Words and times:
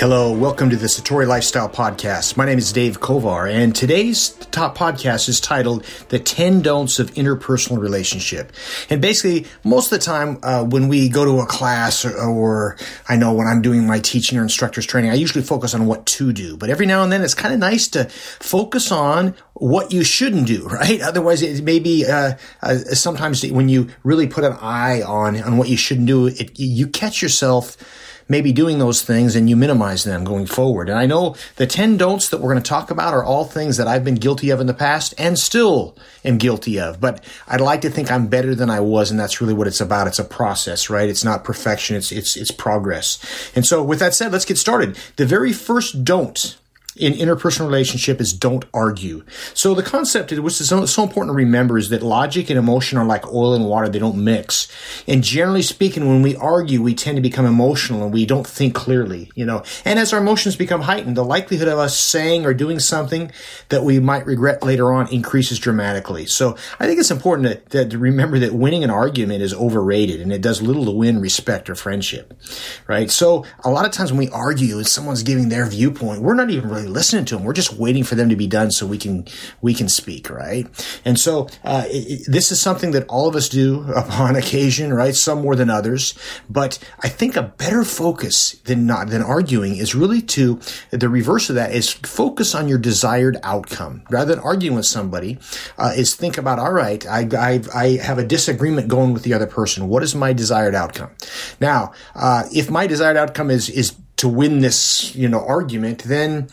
Hello, 0.00 0.32
welcome 0.32 0.70
to 0.70 0.76
the 0.76 0.86
Satori 0.86 1.26
Lifestyle 1.26 1.68
Podcast. 1.68 2.34
My 2.34 2.46
name 2.46 2.56
is 2.56 2.72
Dave 2.72 3.00
Kovar, 3.00 3.52
and 3.52 3.76
today's 3.76 4.30
top 4.50 4.74
podcast 4.74 5.28
is 5.28 5.42
titled 5.42 5.84
The 6.08 6.18
10 6.18 6.62
Don'ts 6.62 6.98
of 6.98 7.12
Interpersonal 7.16 7.78
Relationship. 7.78 8.50
And 8.88 9.02
basically, 9.02 9.46
most 9.62 9.92
of 9.92 9.98
the 9.98 10.02
time 10.02 10.38
uh, 10.42 10.64
when 10.64 10.88
we 10.88 11.10
go 11.10 11.26
to 11.26 11.40
a 11.40 11.46
class, 11.46 12.06
or, 12.06 12.16
or, 12.16 12.78
I 13.10 13.16
know 13.16 13.34
when 13.34 13.46
I'm 13.46 13.60
doing 13.60 13.86
my 13.86 13.98
teaching 13.98 14.38
or 14.38 14.42
instructor's 14.42 14.86
training, 14.86 15.10
I 15.10 15.16
usually 15.16 15.44
focus 15.44 15.74
on 15.74 15.84
what 15.84 16.06
to 16.06 16.32
do. 16.32 16.56
But 16.56 16.70
every 16.70 16.86
now 16.86 17.02
and 17.02 17.12
then, 17.12 17.20
it's 17.22 17.34
kind 17.34 17.52
of 17.52 17.60
nice 17.60 17.86
to 17.88 18.06
focus 18.06 18.90
on 18.90 19.34
what 19.52 19.92
you 19.92 20.02
shouldn't 20.02 20.46
do, 20.46 20.66
right? 20.66 21.02
Otherwise, 21.02 21.42
it 21.42 21.62
may 21.62 21.78
be 21.78 22.06
uh, 22.06 22.36
uh, 22.62 22.74
sometimes 22.76 23.44
when 23.50 23.68
you 23.68 23.90
really 24.02 24.26
put 24.26 24.44
an 24.44 24.56
eye 24.62 25.02
on, 25.02 25.38
on 25.42 25.58
what 25.58 25.68
you 25.68 25.76
shouldn't 25.76 26.06
do, 26.06 26.28
it, 26.28 26.58
you 26.58 26.86
catch 26.86 27.20
yourself 27.20 27.76
maybe 28.30 28.52
doing 28.52 28.78
those 28.78 29.02
things 29.02 29.34
and 29.34 29.50
you 29.50 29.56
minimize 29.56 30.04
them 30.04 30.24
going 30.24 30.46
forward. 30.46 30.88
And 30.88 30.98
I 30.98 31.04
know 31.04 31.34
the 31.56 31.66
10 31.66 31.96
don'ts 31.96 32.28
that 32.28 32.38
we're 32.38 32.52
going 32.52 32.62
to 32.62 32.68
talk 32.68 32.90
about 32.90 33.12
are 33.12 33.24
all 33.24 33.44
things 33.44 33.76
that 33.76 33.88
I've 33.88 34.04
been 34.04 34.14
guilty 34.14 34.50
of 34.50 34.60
in 34.60 34.68
the 34.68 34.72
past 34.72 35.12
and 35.18 35.36
still 35.36 35.96
am 36.24 36.38
guilty 36.38 36.78
of. 36.78 37.00
But 37.00 37.24
I'd 37.48 37.60
like 37.60 37.80
to 37.80 37.90
think 37.90 38.10
I'm 38.10 38.28
better 38.28 38.54
than 38.54 38.70
I 38.70 38.80
was. 38.80 39.10
And 39.10 39.18
that's 39.18 39.40
really 39.40 39.52
what 39.52 39.66
it's 39.66 39.80
about. 39.80 40.06
It's 40.06 40.20
a 40.20 40.24
process, 40.24 40.88
right? 40.88 41.08
It's 41.08 41.24
not 41.24 41.42
perfection. 41.42 41.96
It's, 41.96 42.12
it's, 42.12 42.36
it's 42.36 42.52
progress. 42.52 43.18
And 43.56 43.66
so 43.66 43.82
with 43.82 43.98
that 43.98 44.14
said, 44.14 44.30
let's 44.30 44.44
get 44.44 44.58
started. 44.58 44.96
The 45.16 45.26
very 45.26 45.52
first 45.52 46.04
don't 46.04 46.56
in 46.96 47.12
interpersonal 47.12 47.66
relationship 47.66 48.20
is 48.20 48.32
don't 48.32 48.64
argue. 48.74 49.24
So 49.54 49.74
the 49.74 49.82
concept, 49.82 50.32
which 50.32 50.60
is 50.60 50.68
so, 50.68 51.02
important 51.02 51.32
to 51.32 51.36
remember, 51.36 51.78
is 51.78 51.88
that 51.90 52.02
logic 52.02 52.50
and 52.50 52.58
emotion 52.58 52.98
are 52.98 53.04
like 53.04 53.32
oil 53.32 53.54
and 53.54 53.66
water; 53.66 53.88
they 53.88 53.98
don't 53.98 54.22
mix. 54.22 54.66
And 55.06 55.22
generally 55.22 55.62
speaking, 55.62 56.08
when 56.08 56.22
we 56.22 56.34
argue, 56.36 56.82
we 56.82 56.94
tend 56.94 57.16
to 57.16 57.22
become 57.22 57.46
emotional 57.46 58.02
and 58.02 58.12
we 58.12 58.26
don't 58.26 58.46
think 58.46 58.74
clearly. 58.74 59.30
You 59.34 59.46
know, 59.46 59.62
and 59.84 59.98
as 59.98 60.12
our 60.12 60.20
emotions 60.20 60.56
become 60.56 60.82
heightened, 60.82 61.16
the 61.16 61.24
likelihood 61.24 61.68
of 61.68 61.78
us 61.78 61.96
saying 61.96 62.44
or 62.44 62.54
doing 62.54 62.80
something 62.80 63.30
that 63.68 63.84
we 63.84 64.00
might 64.00 64.26
regret 64.26 64.64
later 64.64 64.92
on 64.92 65.08
increases 65.12 65.58
dramatically. 65.58 66.26
So 66.26 66.56
I 66.80 66.86
think 66.86 66.98
it's 66.98 67.10
important 67.10 67.70
to, 67.70 67.88
to 67.88 67.98
remember 67.98 68.40
that 68.40 68.52
winning 68.52 68.82
an 68.82 68.90
argument 68.90 69.42
is 69.42 69.54
overrated, 69.54 70.20
and 70.20 70.32
it 70.32 70.42
does 70.42 70.60
little 70.60 70.84
to 70.86 70.90
win 70.90 71.20
respect 71.20 71.70
or 71.70 71.76
friendship. 71.76 72.34
Right. 72.88 73.10
So 73.10 73.44
a 73.64 73.70
lot 73.70 73.86
of 73.86 73.92
times 73.92 74.10
when 74.10 74.18
we 74.18 74.28
argue 74.30 74.78
and 74.78 74.86
someone's 74.86 75.22
giving 75.22 75.50
their 75.50 75.66
viewpoint, 75.66 76.22
we're 76.22 76.34
not 76.34 76.50
even 76.50 76.68
really 76.68 76.79
listening 76.88 77.24
to 77.26 77.36
them. 77.36 77.44
We're 77.44 77.52
just 77.52 77.74
waiting 77.74 78.04
for 78.04 78.14
them 78.14 78.28
to 78.28 78.36
be 78.36 78.46
done 78.46 78.70
so 78.70 78.86
we 78.86 78.98
can 78.98 79.26
we 79.60 79.74
can 79.74 79.88
speak, 79.88 80.30
right? 80.30 80.66
And 81.04 81.18
so 81.18 81.48
uh, 81.64 81.84
it, 81.86 82.24
this 82.26 82.52
is 82.52 82.60
something 82.60 82.92
that 82.92 83.06
all 83.08 83.28
of 83.28 83.36
us 83.36 83.48
do 83.48 83.82
upon 83.94 84.36
occasion, 84.36 84.92
right? 84.92 85.14
Some 85.14 85.42
more 85.42 85.56
than 85.56 85.70
others, 85.70 86.14
but 86.48 86.78
I 87.00 87.08
think 87.08 87.36
a 87.36 87.42
better 87.42 87.84
focus 87.84 88.52
than 88.64 88.86
not 88.86 89.08
than 89.08 89.22
arguing 89.22 89.76
is 89.76 89.94
really 89.94 90.22
to 90.22 90.60
the 90.90 91.08
reverse 91.08 91.48
of 91.48 91.56
that 91.56 91.72
is 91.72 91.90
focus 91.90 92.54
on 92.54 92.68
your 92.68 92.78
desired 92.78 93.38
outcome 93.42 94.02
rather 94.10 94.34
than 94.34 94.44
arguing 94.44 94.76
with 94.76 94.86
somebody. 94.86 95.38
Uh, 95.78 95.92
is 95.96 96.14
think 96.14 96.38
about 96.38 96.58
all 96.58 96.72
right, 96.72 97.06
I, 97.06 97.28
I 97.36 97.62
I 97.74 97.86
have 98.02 98.18
a 98.18 98.24
disagreement 98.24 98.88
going 98.88 99.12
with 99.12 99.22
the 99.22 99.34
other 99.34 99.46
person. 99.46 99.88
What 99.88 100.02
is 100.02 100.14
my 100.14 100.32
desired 100.32 100.74
outcome? 100.74 101.10
Now, 101.60 101.92
uh, 102.14 102.44
if 102.52 102.70
my 102.70 102.86
desired 102.86 103.16
outcome 103.16 103.50
is 103.50 103.68
is 103.68 103.94
to 104.20 104.28
win 104.28 104.60
this, 104.60 105.14
you 105.14 105.28
know, 105.28 105.44
argument, 105.44 106.04
then 106.04 106.48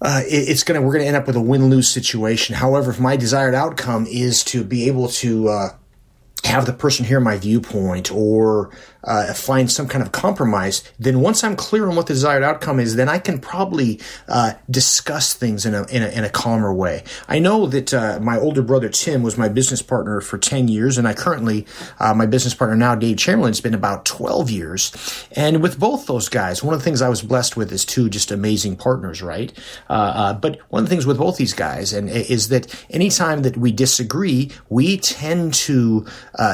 uh, 0.00 0.22
it, 0.26 0.48
it's 0.48 0.62
gonna 0.62 0.80
we're 0.80 0.92
gonna 0.92 1.04
end 1.04 1.16
up 1.16 1.26
with 1.26 1.36
a 1.36 1.40
win 1.40 1.68
lose 1.68 1.88
situation. 1.88 2.54
However, 2.54 2.90
if 2.90 2.98
my 2.98 3.16
desired 3.16 3.54
outcome 3.54 4.06
is 4.06 4.42
to 4.44 4.64
be 4.64 4.86
able 4.86 5.08
to 5.08 5.48
uh, 5.48 5.68
have 6.44 6.64
the 6.64 6.72
person 6.72 7.04
hear 7.04 7.20
my 7.20 7.36
viewpoint 7.36 8.10
or 8.10 8.70
uh, 9.04 9.32
find 9.34 9.70
some 9.70 9.88
kind 9.88 10.02
of 10.02 10.12
compromise, 10.12 10.82
then 10.98 11.20
once 11.20 11.44
I'm 11.44 11.56
clear 11.56 11.88
on 11.88 11.96
what 11.96 12.06
the 12.06 12.14
desired 12.14 12.42
outcome 12.42 12.80
is, 12.80 12.96
then 12.96 13.08
I 13.08 13.18
can 13.18 13.38
probably 13.38 14.00
uh, 14.28 14.54
discuss 14.70 15.34
things 15.34 15.66
in 15.66 15.74
a, 15.74 15.84
in 15.88 16.02
a, 16.02 16.08
in 16.08 16.24
a 16.24 16.30
calmer 16.30 16.72
way. 16.72 17.04
I 17.28 17.38
know 17.38 17.66
that 17.66 17.92
uh, 17.92 18.18
my 18.20 18.38
older 18.38 18.62
brother 18.62 18.88
Tim 18.88 19.22
was 19.22 19.36
my 19.36 19.48
business 19.48 19.82
partner 19.82 20.20
for 20.20 20.38
ten 20.38 20.68
years, 20.68 20.96
and 20.96 21.06
I 21.06 21.14
currently 21.14 21.66
uh, 21.98 22.14
my 22.14 22.26
business 22.26 22.54
partner 22.54 22.76
now 22.76 22.94
Dave 22.94 23.18
Chamberlain 23.18 23.50
has 23.50 23.60
been 23.60 23.74
about 23.74 24.04
twelve 24.04 24.50
years. 24.50 24.92
And 25.32 25.62
with 25.62 25.78
both 25.78 26.06
those 26.06 26.28
guys, 26.28 26.62
one 26.62 26.74
of 26.74 26.80
the 26.80 26.84
things 26.84 27.02
I 27.02 27.08
was 27.08 27.22
blessed 27.22 27.56
with 27.56 27.72
is 27.72 27.84
two 27.84 28.08
just 28.08 28.30
amazing 28.30 28.76
partners, 28.76 29.22
right? 29.22 29.52
Uh, 29.90 29.92
uh, 29.92 30.32
but 30.34 30.60
one 30.70 30.82
of 30.82 30.88
the 30.88 30.94
things 30.94 31.06
with 31.06 31.18
both 31.18 31.36
these 31.36 31.52
guys 31.52 31.92
and 31.92 32.08
is 32.08 32.48
that 32.48 32.74
anytime 32.90 33.42
that 33.42 33.56
we 33.56 33.72
disagree, 33.72 34.50
we 34.68 34.96
tend 34.98 35.54
to 35.54 36.06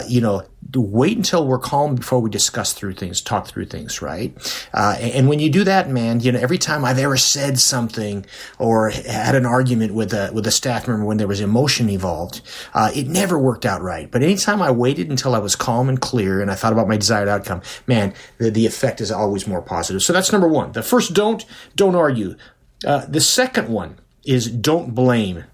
you 0.08 0.20
know 0.20 0.42
wait 0.74 1.16
until 1.16 1.46
we're 1.46 1.58
calm 1.58 1.96
before 1.96 2.20
we 2.20 2.30
discuss 2.30 2.72
through 2.72 2.92
things, 2.92 3.20
talk 3.20 3.46
through 3.46 3.66
things, 3.66 4.00
right? 4.00 4.36
Uh, 4.72 4.96
and 5.00 5.28
when 5.28 5.38
you 5.38 5.50
do 5.50 5.64
that, 5.64 5.88
man, 5.88 6.20
you 6.20 6.30
know, 6.32 6.38
every 6.38 6.58
time 6.58 6.84
I've 6.84 6.98
ever 6.98 7.16
said 7.16 7.58
something 7.58 8.24
or 8.58 8.90
had 8.90 9.34
an 9.34 9.46
argument 9.46 9.94
with 9.94 10.12
a 10.12 10.30
with 10.32 10.46
a 10.46 10.50
staff 10.50 10.86
member 10.86 11.04
when 11.04 11.16
there 11.16 11.26
was 11.26 11.40
emotion 11.40 11.88
involved, 11.88 12.42
uh, 12.74 12.90
it 12.94 13.08
never 13.08 13.38
worked 13.38 13.66
out 13.66 13.82
right. 13.82 14.10
But 14.10 14.22
anytime 14.22 14.62
I 14.62 14.70
waited 14.70 15.10
until 15.10 15.34
I 15.34 15.38
was 15.38 15.56
calm 15.56 15.88
and 15.88 16.00
clear 16.00 16.40
and 16.40 16.50
I 16.50 16.54
thought 16.54 16.72
about 16.72 16.88
my 16.88 16.96
desired 16.96 17.28
outcome, 17.28 17.62
man, 17.86 18.14
the, 18.38 18.50
the 18.50 18.66
effect 18.66 19.00
is 19.00 19.10
always 19.10 19.46
more 19.46 19.62
positive. 19.62 20.02
So 20.02 20.12
that's 20.12 20.30
number 20.30 20.48
one. 20.48 20.72
The 20.72 20.82
first, 20.82 21.14
don't 21.14 21.44
don't 21.74 21.96
argue. 21.96 22.36
Uh, 22.86 23.04
the 23.06 23.20
second 23.20 23.68
one 23.68 23.98
is 24.24 24.50
don't 24.50 24.94
blame. 24.94 25.44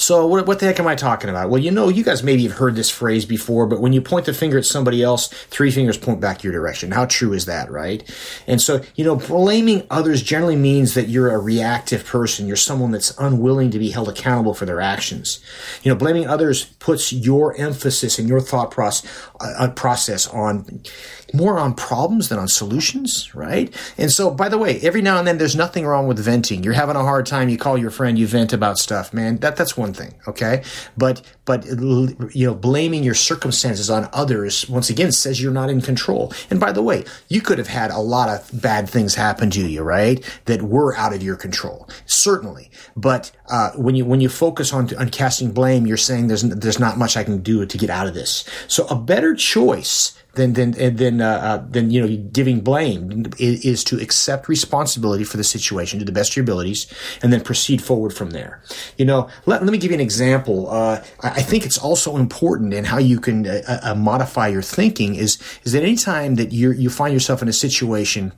So 0.00 0.26
what, 0.26 0.46
what 0.46 0.60
the 0.60 0.66
heck 0.66 0.80
am 0.80 0.86
I 0.86 0.94
talking 0.94 1.28
about? 1.28 1.50
Well, 1.50 1.60
you 1.60 1.70
know, 1.70 1.90
you 1.90 2.02
guys 2.02 2.22
maybe 2.22 2.42
have 2.44 2.56
heard 2.56 2.74
this 2.74 2.88
phrase 2.88 3.26
before, 3.26 3.66
but 3.66 3.82
when 3.82 3.92
you 3.92 4.00
point 4.00 4.24
the 4.24 4.32
finger 4.32 4.56
at 4.56 4.64
somebody 4.64 5.02
else, 5.02 5.28
three 5.28 5.70
fingers 5.70 5.98
point 5.98 6.22
back 6.22 6.42
your 6.42 6.54
direction. 6.54 6.90
How 6.90 7.04
true 7.04 7.34
is 7.34 7.44
that, 7.44 7.70
right? 7.70 8.02
And 8.46 8.62
so, 8.62 8.80
you 8.94 9.04
know, 9.04 9.16
blaming 9.16 9.86
others 9.90 10.22
generally 10.22 10.56
means 10.56 10.94
that 10.94 11.10
you're 11.10 11.30
a 11.30 11.38
reactive 11.38 12.06
person. 12.06 12.46
You're 12.46 12.56
someone 12.56 12.92
that's 12.92 13.16
unwilling 13.18 13.70
to 13.72 13.78
be 13.78 13.90
held 13.90 14.08
accountable 14.08 14.54
for 14.54 14.64
their 14.64 14.80
actions. 14.80 15.38
You 15.82 15.92
know, 15.92 15.98
blaming 15.98 16.26
others 16.26 16.64
puts 16.64 17.12
your 17.12 17.54
emphasis 17.56 18.18
and 18.18 18.26
your 18.26 18.40
thought 18.40 18.70
process, 18.70 19.06
uh, 19.40 19.70
process 19.70 20.26
on 20.28 20.82
more 21.32 21.58
on 21.58 21.74
problems 21.74 22.28
than 22.28 22.38
on 22.38 22.48
solutions, 22.48 23.34
right? 23.34 23.74
And 23.96 24.10
so, 24.10 24.30
by 24.30 24.48
the 24.48 24.58
way, 24.58 24.80
every 24.80 25.02
now 25.02 25.18
and 25.18 25.26
then 25.26 25.38
there's 25.38 25.56
nothing 25.56 25.86
wrong 25.86 26.06
with 26.06 26.18
venting. 26.18 26.64
You're 26.64 26.74
having 26.74 26.96
a 26.96 27.02
hard 27.02 27.26
time, 27.26 27.48
you 27.48 27.58
call 27.58 27.78
your 27.78 27.90
friend, 27.90 28.18
you 28.18 28.26
vent 28.26 28.52
about 28.52 28.78
stuff, 28.78 29.14
man. 29.14 29.38
That 29.38 29.56
that's 29.56 29.76
one 29.76 29.92
thing, 29.92 30.14
okay? 30.26 30.62
But 30.96 31.22
but 31.44 31.66
you 31.66 32.46
know, 32.46 32.54
blaming 32.54 33.02
your 33.02 33.14
circumstances 33.14 33.90
on 33.90 34.08
others 34.12 34.68
once 34.68 34.90
again 34.90 35.12
says 35.12 35.40
you're 35.40 35.52
not 35.52 35.70
in 35.70 35.80
control. 35.80 36.32
And 36.50 36.60
by 36.60 36.72
the 36.72 36.82
way, 36.82 37.04
you 37.28 37.40
could 37.40 37.58
have 37.58 37.68
had 37.68 37.90
a 37.90 37.98
lot 37.98 38.28
of 38.28 38.60
bad 38.60 38.88
things 38.88 39.14
happen 39.14 39.50
to 39.50 39.66
you, 39.66 39.82
right? 39.82 40.24
That 40.46 40.62
were 40.62 40.96
out 40.96 41.14
of 41.14 41.22
your 41.22 41.36
control, 41.36 41.88
certainly. 42.06 42.70
But 42.96 43.30
uh, 43.48 43.72
when 43.72 43.94
you 43.94 44.04
when 44.04 44.20
you 44.20 44.28
focus 44.28 44.72
on 44.72 44.94
on 44.96 45.10
casting 45.10 45.52
blame, 45.52 45.86
you're 45.86 45.96
saying 45.96 46.28
there's 46.28 46.42
there's 46.42 46.78
not 46.78 46.98
much 46.98 47.16
I 47.16 47.24
can 47.24 47.42
do 47.42 47.64
to 47.64 47.78
get 47.78 47.90
out 47.90 48.06
of 48.06 48.14
this. 48.14 48.44
So 48.68 48.86
a 48.86 48.96
better 48.96 49.29
choice 49.34 50.20
than 50.34 50.52
than 50.52 50.96
than 50.96 51.20
uh, 51.20 51.28
uh, 51.28 51.56
than 51.70 51.90
you 51.90 52.00
know 52.00 52.16
giving 52.32 52.60
blame 52.60 53.26
is, 53.38 53.82
to 53.84 54.00
accept 54.00 54.48
responsibility 54.48 55.24
for 55.24 55.36
the 55.36 55.44
situation 55.44 55.98
to 55.98 56.04
the 56.04 56.12
best 56.12 56.32
of 56.32 56.36
your 56.36 56.44
abilities 56.44 56.86
and 57.22 57.32
then 57.32 57.40
proceed 57.40 57.82
forward 57.82 58.12
from 58.12 58.30
there. 58.30 58.62
You 58.96 59.04
know, 59.04 59.28
let, 59.46 59.62
let 59.62 59.72
me 59.72 59.78
give 59.78 59.90
you 59.90 59.96
an 59.96 60.00
example. 60.00 60.70
Uh, 60.70 61.02
I, 61.22 61.30
I, 61.30 61.42
think 61.42 61.66
it's 61.66 61.78
also 61.78 62.16
important 62.16 62.72
in 62.72 62.84
how 62.84 62.98
you 62.98 63.18
can 63.18 63.46
uh, 63.46 63.62
uh, 63.66 63.80
uh, 63.82 63.94
modify 63.94 64.48
your 64.48 64.62
thinking 64.62 65.16
is 65.16 65.38
is 65.64 65.72
that 65.72 65.82
anytime 65.82 66.36
that 66.36 66.52
you 66.52 66.70
you 66.72 66.90
find 66.90 67.12
yourself 67.12 67.42
in 67.42 67.48
a 67.48 67.52
situation 67.52 68.32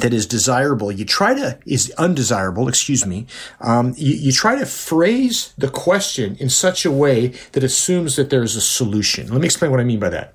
that 0.00 0.12
is 0.12 0.26
desirable, 0.26 0.90
you 0.92 1.04
try 1.04 1.34
to 1.34 1.58
is 1.66 1.90
undesirable. 1.98 2.68
Excuse 2.68 3.06
me. 3.06 3.26
Um, 3.60 3.94
you, 3.96 4.14
you, 4.14 4.32
try 4.32 4.56
to 4.58 4.66
phrase 4.66 5.52
the 5.56 5.68
question 5.68 6.36
in 6.38 6.50
such 6.50 6.84
a 6.84 6.90
way 6.90 7.28
that 7.52 7.64
assumes 7.64 8.16
that 8.16 8.30
there 8.30 8.42
is 8.42 8.56
a 8.56 8.60
solution. 8.60 9.28
Let 9.28 9.40
me 9.40 9.46
explain 9.46 9.70
what 9.70 9.80
I 9.80 9.84
mean 9.84 10.00
by 10.00 10.10
that. 10.10 10.34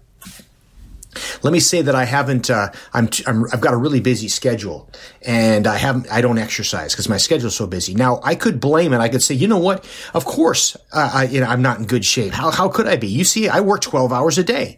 Let 1.42 1.54
me 1.54 1.60
say 1.60 1.82
that 1.82 1.96
I 1.96 2.06
haven't. 2.06 2.50
Uh, 2.50 2.70
I'm, 2.94 3.10
i 3.26 3.32
have 3.52 3.62
got 3.62 3.74
a 3.74 3.78
really 3.78 4.00
busy 4.00 4.28
schedule, 4.28 4.90
and 5.26 5.66
I 5.66 5.78
haven't. 5.78 6.12
I 6.12 6.22
don't 6.22 6.38
exercise 6.38 6.94
because 6.94 7.10
my 7.10 7.18
schedule's 7.18 7.56
so 7.56 7.66
busy. 7.66 7.96
Now 7.96 8.20
I 8.24 8.36
could 8.36 8.60
blame 8.60 8.94
it. 8.94 9.00
I 9.00 9.10
could 9.10 9.24
say, 9.24 9.34
you 9.34 9.48
know 9.48 9.58
what? 9.58 9.88
Of 10.14 10.26
course, 10.26 10.78
uh, 10.94 11.12
I, 11.14 11.24
you 11.26 11.40
know, 11.40 11.48
I'm 11.48 11.62
not 11.62 11.80
in 11.80 11.86
good 11.86 12.06
shape. 12.06 12.34
How 12.34 12.52
how 12.52 12.70
could 12.70 12.88
I 12.88 12.96
be? 12.96 13.08
You 13.08 13.24
see, 13.24 13.50
I 13.50 13.62
work 13.62 13.82
12 13.82 14.14
hours 14.14 14.38
a 14.38 14.44
day. 14.44 14.78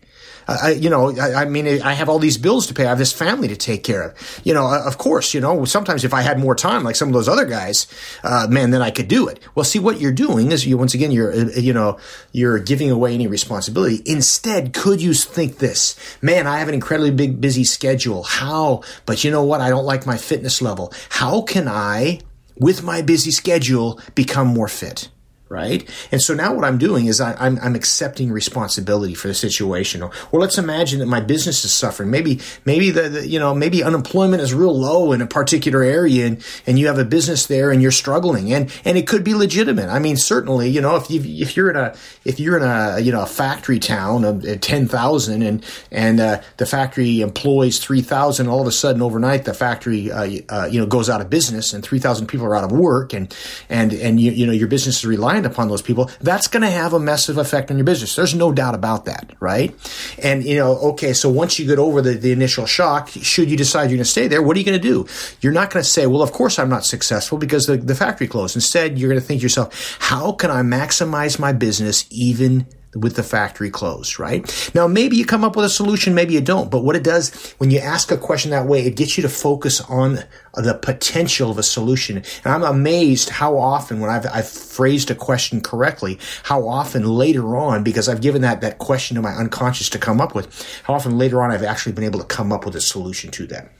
I, 0.62 0.69
you 0.71 0.89
know, 0.89 1.15
I, 1.18 1.42
I, 1.42 1.45
mean, 1.45 1.81
I 1.81 1.94
have 1.94 2.09
all 2.09 2.19
these 2.19 2.38
bills 2.38 2.68
to 2.68 2.74
pay. 2.74 2.86
I 2.86 2.89
have 2.89 2.98
this 2.98 3.13
family 3.13 3.48
to 3.48 3.56
take 3.56 3.83
care 3.83 4.01
of. 4.01 4.42
You 4.44 4.53
know, 4.53 4.65
of 4.68 4.98
course, 4.98 5.33
you 5.33 5.42
know, 5.42 5.65
sometimes 5.65 6.03
if 6.03 6.13
I 6.13 6.21
had 6.21 6.39
more 6.39 6.56
time, 6.56 6.83
like 6.83 6.95
some 6.95 7.07
of 7.07 7.13
those 7.13 7.27
other 7.27 7.45
guys, 7.45 7.88
uh, 8.24 8.48
man, 8.50 8.71
then 8.71 8.81
I 8.81 8.92
could 8.92 9.07
do 9.07 9.27
it. 9.27 9.39
Well, 9.56 9.63
see, 9.63 9.80
what 9.80 10.00
you're 10.00 10.12
doing 10.12 10.51
is 10.51 10.65
you, 10.65 10.77
once 10.77 10.94
again, 10.94 11.12
you're, 11.12 11.31
uh, 11.31 11.50
you 11.56 11.74
know, 11.74 11.98
you're 12.31 12.59
giving 12.59 12.89
away 12.92 13.13
any 13.13 13.27
responsibility. 13.27 14.01
Instead, 14.06 14.74
could 14.74 15.01
you 15.01 15.13
think 15.13 15.57
this, 15.57 15.95
man, 16.21 16.48
I 16.48 16.59
have 16.59 16.68
an 16.68 16.74
incredibly 16.74 17.12
big, 17.12 17.42
busy 17.42 17.63
schedule. 17.63 18.24
How? 18.24 18.83
But 19.06 19.24
you 19.24 19.31
know 19.31 19.44
what? 19.44 19.62
I 19.62 19.69
don't 19.69 19.86
like 19.86 20.06
my 20.06 20.18
fitness 20.18 20.62
level. 20.62 20.94
How 21.09 21.42
can 21.42 21.68
I, 21.68 22.19
with 22.57 22.83
my 22.83 23.01
busy 23.01 23.31
schedule, 23.31 24.00
become 24.15 24.48
more 24.48 24.68
fit? 24.68 25.09
Right? 25.51 25.88
And 26.12 26.21
so 26.21 26.33
now 26.33 26.53
what 26.53 26.63
I'm 26.63 26.77
doing 26.77 27.07
is 27.07 27.19
I, 27.19 27.31
am 27.33 27.38
I'm, 27.39 27.59
I'm 27.62 27.75
accepting 27.75 28.31
responsibility 28.31 29.13
for 29.13 29.27
the 29.27 29.33
situation. 29.33 30.01
Or, 30.01 30.12
or, 30.31 30.39
let's 30.39 30.57
imagine 30.57 31.00
that 31.00 31.07
my 31.07 31.19
business 31.19 31.65
is 31.65 31.74
suffering. 31.74 32.09
Maybe 32.09 32.39
maybe 32.65 32.89
the, 32.89 33.09
the, 33.09 33.27
you 33.27 33.38
know 33.38 33.53
maybe 33.53 33.83
unemployment 33.83 34.42
is 34.42 34.53
real 34.53 34.75
low 34.75 35.12
in 35.12 35.21
a 35.21 35.27
particular 35.27 35.83
area, 35.83 36.25
and, 36.25 36.44
and 36.65 36.80
you 36.80 36.88
have 36.88 36.98
a 36.98 37.06
business 37.06 37.45
there 37.48 37.69
and 37.69 37.81
you're 37.81 37.92
struggling, 37.92 38.53
and 38.53 38.71
and 38.86 38.98
it 38.98 39.07
could 39.07 39.24
be 39.24 39.33
legitimate. 39.33 39.89
I 39.89 40.00
mean, 40.00 40.15
certainly, 40.15 40.69
you 40.69 40.81
know, 40.81 40.95
if 40.95 41.12
you 41.12 41.21
if 41.21 41.57
you're 41.57 41.69
in 41.69 41.75
a 41.75 41.95
if 42.24 42.39
you're 42.39 42.57
in 42.57 42.63
a 42.63 43.00
you 43.00 43.12
know 43.12 43.24
a 43.24 43.27
factory 43.27 43.80
town 43.80 44.24
of 44.24 44.62
ten 44.62 44.88
thousand 44.88 45.42
and 45.42 45.65
and 45.92 46.19
uh, 46.19 46.42
the 46.57 46.65
factory 46.65 47.19
employs 47.19 47.77
three 47.80 48.01
thousand, 48.01 48.48
all 48.48 48.62
of 48.62 48.68
a 48.68 48.71
sudden 48.71 49.01
overnight 49.01 49.44
the 49.44 49.53
factory 49.53 50.12
uh, 50.12 50.30
uh, 50.50 50.69
you 50.71 50.80
know 50.80 50.86
goes 50.86 51.09
out 51.09 51.19
of 51.19 51.30
business 51.30 51.74
and 51.74 51.83
three 51.83 52.00
thousand 52.00 52.27
people 52.27 52.45
are 52.45 52.56
out 52.56 52.63
of 52.63 52.71
work, 52.71 53.13
and 53.13 53.36
and 53.68 53.92
and 53.92 54.21
you 54.21 54.31
you 54.31 54.45
know 54.45 54.53
your 54.53 54.69
business 54.69 55.00
is 55.00 55.06
reliant 55.06 55.41
reliant 55.42 55.54
upon 55.54 55.68
those 55.68 55.82
people, 55.82 56.10
that's 56.22 56.48
going 56.48 56.62
to 56.62 56.70
have 56.70 56.94
a 56.94 57.00
massive 57.00 57.38
effect 57.38 57.72
on 57.72 57.78
your 57.78 57.86
business. 57.86 58.16
There's 58.16 58.36
no 58.36 58.52
doubt 58.52 58.76
about 58.76 59.06
that, 59.06 59.34
right? 59.40 59.74
And, 60.22 60.44
you 60.44 60.56
know, 60.56 60.78
okay, 60.92 61.14
so 61.14 61.30
once 61.30 61.60
you 61.60 61.68
get 61.68 61.80
over 61.80 62.02
the, 62.02 62.14
the 62.14 62.32
initial 62.32 62.66
shock, 62.66 63.10
should 63.10 63.50
you 63.50 63.58
decide 63.58 63.90
you're 63.90 63.98
going 63.98 64.00
to 64.00 64.06
stay 64.06 64.28
there, 64.28 64.42
what 64.42 64.56
are 64.56 64.60
you 64.60 64.66
going 64.66 64.82
to 64.82 64.88
do? 64.88 65.08
You're 65.42 65.54
not 65.54 65.72
going 65.72 65.84
to 65.84 65.90
say, 65.90 66.08
well, 66.08 66.22
of 66.22 66.32
course 66.32 66.60
I'm 66.60 66.70
not 66.70 66.86
successful 66.86 67.38
because 67.38 67.66
the, 67.66 67.78
the 67.78 67.96
factory 67.96 68.28
closed. 68.28 68.56
Instead, 68.56 68.98
you're 68.98 69.10
going 69.10 69.22
to 69.22 69.26
think 69.26 69.42
to 69.42 69.44
yourself, 69.44 69.98
how 70.00 70.34
can 70.34 70.52
I 70.52 70.62
maximize 70.62 71.40
my 71.40 71.54
business 71.54 72.06
even 72.10 72.68
with 72.96 73.16
the 73.16 73.24
factory 73.24 73.70
closed, 73.70 74.20
right? 74.20 74.72
Now, 74.76 74.86
maybe 74.86 75.16
you 75.16 75.26
come 75.26 75.44
up 75.44 75.56
with 75.56 75.66
a 75.66 75.70
solution, 75.70 76.14
maybe 76.14 76.34
you 76.34 76.42
don't, 76.42 76.70
but 76.70 76.84
what 76.84 76.96
it 76.96 77.04
does 77.04 77.54
when 77.54 77.72
you 77.72 77.80
ask 77.80 78.12
a 78.12 78.18
question 78.18 78.52
that 78.52 78.66
way, 78.66 78.86
it 78.86 78.96
gets 78.96 79.18
you 79.18 79.22
to 79.22 79.30
focus 79.30 79.80
on 79.82 80.20
the 80.56 80.74
potential 80.74 81.50
of 81.50 81.58
a 81.58 81.64
solution. 81.64 82.18
And 82.18 82.54
I'm 82.54 82.64
amazed 82.64 83.30
how 83.30 83.58
often 83.58 84.02
when 84.02 84.10
I've, 84.10 84.26
I've 84.26 84.50
phrased 84.50 85.10
a 85.10 85.16
question 85.16 85.62
correctly, 85.62 86.20
how 86.44 86.68
often 86.68 87.06
later 87.06 87.56
on, 87.56 87.84
because 87.84 88.10
I've 88.10 88.22
given 88.22 88.42
that, 88.42 88.60
that 88.62 88.78
question 88.78 89.16
to 89.16 89.22
my 89.22 89.32
unconscious 89.32 89.90
to 89.92 89.98
come 89.98 90.20
up 90.20 90.36
with, 90.36 90.82
how 90.84 90.94
often 90.94 91.18
later 91.18 91.42
on 91.42 91.52
I've 91.52 91.64
actually 91.64 91.94
been 91.94 92.04
able 92.04 92.20
to 92.20 92.26
come 92.26 92.52
up 92.52 92.66
with 92.66 92.76
a 92.76 92.82
solution 92.82 93.32
to 93.32 93.48
that. 93.48 93.72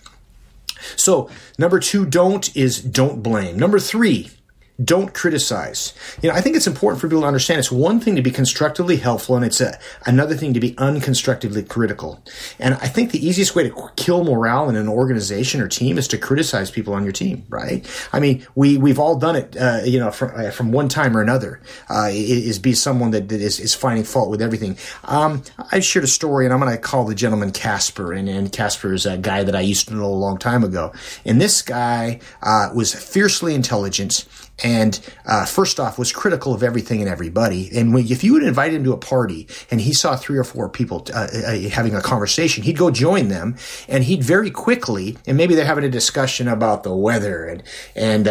So 0.96 1.30
number 1.58 1.80
two, 1.80 2.06
don't 2.06 2.56
is 2.56 2.82
don't 2.82 3.22
blame. 3.22 3.58
Number 3.58 3.80
three, 3.80 4.32
don't 4.84 5.14
criticize. 5.14 5.94
You 6.22 6.30
know, 6.30 6.36
I 6.36 6.42
think 6.42 6.56
it's 6.56 6.68
important 6.68 7.02
for 7.02 7.08
people 7.08 7.22
to 7.22 7.28
understand 7.28 7.60
it's 7.60 7.72
one 7.72 8.00
thing 8.00 8.16
to 8.16 8.22
be 8.22 8.32
constructively 8.32 8.98
helpful 8.98 9.36
and 9.36 9.46
it's 9.46 9.62
a, 9.62 9.78
another 10.06 10.36
thing 10.36 10.54
to 10.54 10.60
be 10.60 10.74
unconstructively 10.78 11.64
critical. 11.64 12.24
And 12.60 12.76
I 12.76 12.88
think 12.88 13.12
the 13.12 13.26
easiest 13.26 13.56
way 13.56 13.68
to 13.68 13.90
kill 13.96 14.24
morale 14.24 14.70
in 14.70 14.76
an 14.76 14.88
organization 14.88 15.62
or 15.62 15.68
team 15.68 15.98
is 15.98 16.08
to 16.10 16.18
criticize 16.18 16.72
people 16.72 16.94
on 16.94 17.04
your 17.04 17.12
team, 17.12 17.46
right? 17.50 17.86
I 18.14 18.20
mean, 18.20 18.46
we, 18.56 18.78
we've 18.78 19.00
all 19.00 19.18
done 19.18 19.36
it, 19.36 19.58
uh, 19.58 19.82
you 19.84 20.00
know, 20.00 20.12
from, 20.12 20.32
uh, 20.36 20.52
from 20.52 20.72
one 20.72 20.90
time 20.90 21.16
or 21.16 21.22
another, 21.22 21.62
uh, 21.90 22.10
is 22.12 22.60
be 22.60 22.74
someone 22.74 23.12
that, 23.12 23.30
that 23.30 23.42
is, 23.42 23.60
is 23.60 23.76
finding 23.76 24.04
fault 24.04 24.30
with 24.30 24.42
everything. 24.42 24.78
Um, 25.06 25.44
I 25.72 25.80
shared 25.80 26.06
a 26.06 26.08
story 26.08 26.46
and 26.46 26.54
I'm 26.54 26.60
going 26.60 26.72
to 26.72 26.78
call 26.78 27.06
the 27.06 27.16
gentleman 27.16 27.52
Casper 27.52 28.14
and, 28.14 28.30
and 28.30 28.52
Casper 28.52 28.94
is 28.94 29.06
a 29.06 29.18
guy 29.18 29.44
that 29.44 29.56
I 29.56 29.62
used 29.62 29.88
to 29.90 29.96
know 29.96 30.06
a 30.06 30.08
long 30.08 30.38
time 30.38 30.64
ago. 30.64 30.94
And 31.26 31.40
this 31.40 31.62
guy, 31.62 32.20
uh, 32.42 32.70
was 32.74 32.94
fiercely 32.94 33.54
intelligent 33.54 34.26
and 34.64 35.00
uh, 35.26 35.46
first 35.46 35.80
off 35.80 35.98
was 35.98 36.12
critical 36.12 36.54
of 36.54 36.64
everything 36.64 37.02
and 37.02 37.10
everybody. 37.10 37.70
And 37.76 37.98
if 37.98 38.24
you 38.24 38.34
would 38.34 38.44
invite 38.44 38.74
him 38.74 38.84
to 38.84 38.94
a 38.94 38.98
party 38.98 39.48
and 39.70 39.82
he 39.82 39.94
saw 39.94 40.16
three 40.16 40.38
or 40.38 40.44
four 40.44 40.70
people 40.70 41.06
uh, 41.14 41.28
uh, 41.34 41.58
having 41.70 41.96
a 41.96 42.02
conversation, 42.02 42.64
he'd 42.64 42.78
go 42.78 42.92
join 42.92 43.28
them, 43.28 43.56
and 43.88 44.04
he'd 44.04 44.24
very 44.24 44.52
quickly, 44.52 45.18
and 45.28 45.38
maybe 45.38 45.56
they're 45.56 45.66
having 45.66 45.84
a 45.84 45.90
discussion 45.90 46.48
about 46.48 46.84
the 46.84 46.96
weather 46.96 47.46
and 47.46 47.64
and 47.96 48.28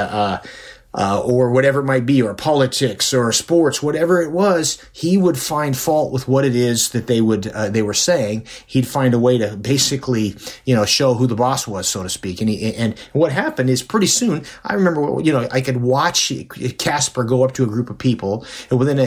uh, 0.95 1.21
or 1.21 1.51
whatever 1.51 1.81
it 1.81 1.85
might 1.85 2.07
be, 2.07 2.21
or 2.21 2.35
politics 2.35 3.15
or 3.15 3.31
sports, 3.33 3.83
whatever 3.83 4.21
it 4.21 4.33
was, 4.33 4.83
he 4.93 5.17
would 5.17 5.39
find 5.39 5.77
fault 5.77 6.13
with 6.13 6.27
what 6.27 6.45
it 6.45 6.57
is 6.57 6.91
that 6.91 7.07
they 7.07 7.21
would 7.21 7.47
uh, 7.49 7.69
they 7.69 7.83
were 7.83 7.95
saying. 7.95 8.47
He'd 8.67 8.87
find 8.87 9.15
a 9.15 9.19
way 9.19 9.39
to 9.39 9.57
basically, 9.57 10.35
you 10.65 10.75
know, 10.75 10.85
show 10.85 11.15
who 11.15 11.27
the 11.27 11.35
boss 11.35 11.67
was, 11.69 11.89
so 11.89 12.03
to 12.03 12.09
speak. 12.09 12.41
And 12.41 12.51
he, 12.51 12.75
and 12.75 12.99
what 13.13 13.33
happened 13.33 13.71
is 13.71 13.83
pretty 13.83 14.09
soon, 14.09 14.45
I 14.65 14.75
remember, 14.75 15.21
you 15.21 15.33
know, 15.33 15.49
I 15.51 15.61
could 15.61 15.79
watch 15.79 16.33
Casper 16.79 17.25
go 17.25 17.45
up 17.45 17.53
to 17.53 17.65
a 17.65 17.67
group 17.67 17.91
of 17.91 17.99
people, 17.99 18.45
and 18.71 18.79
within 18.79 18.99
a, 18.99 19.05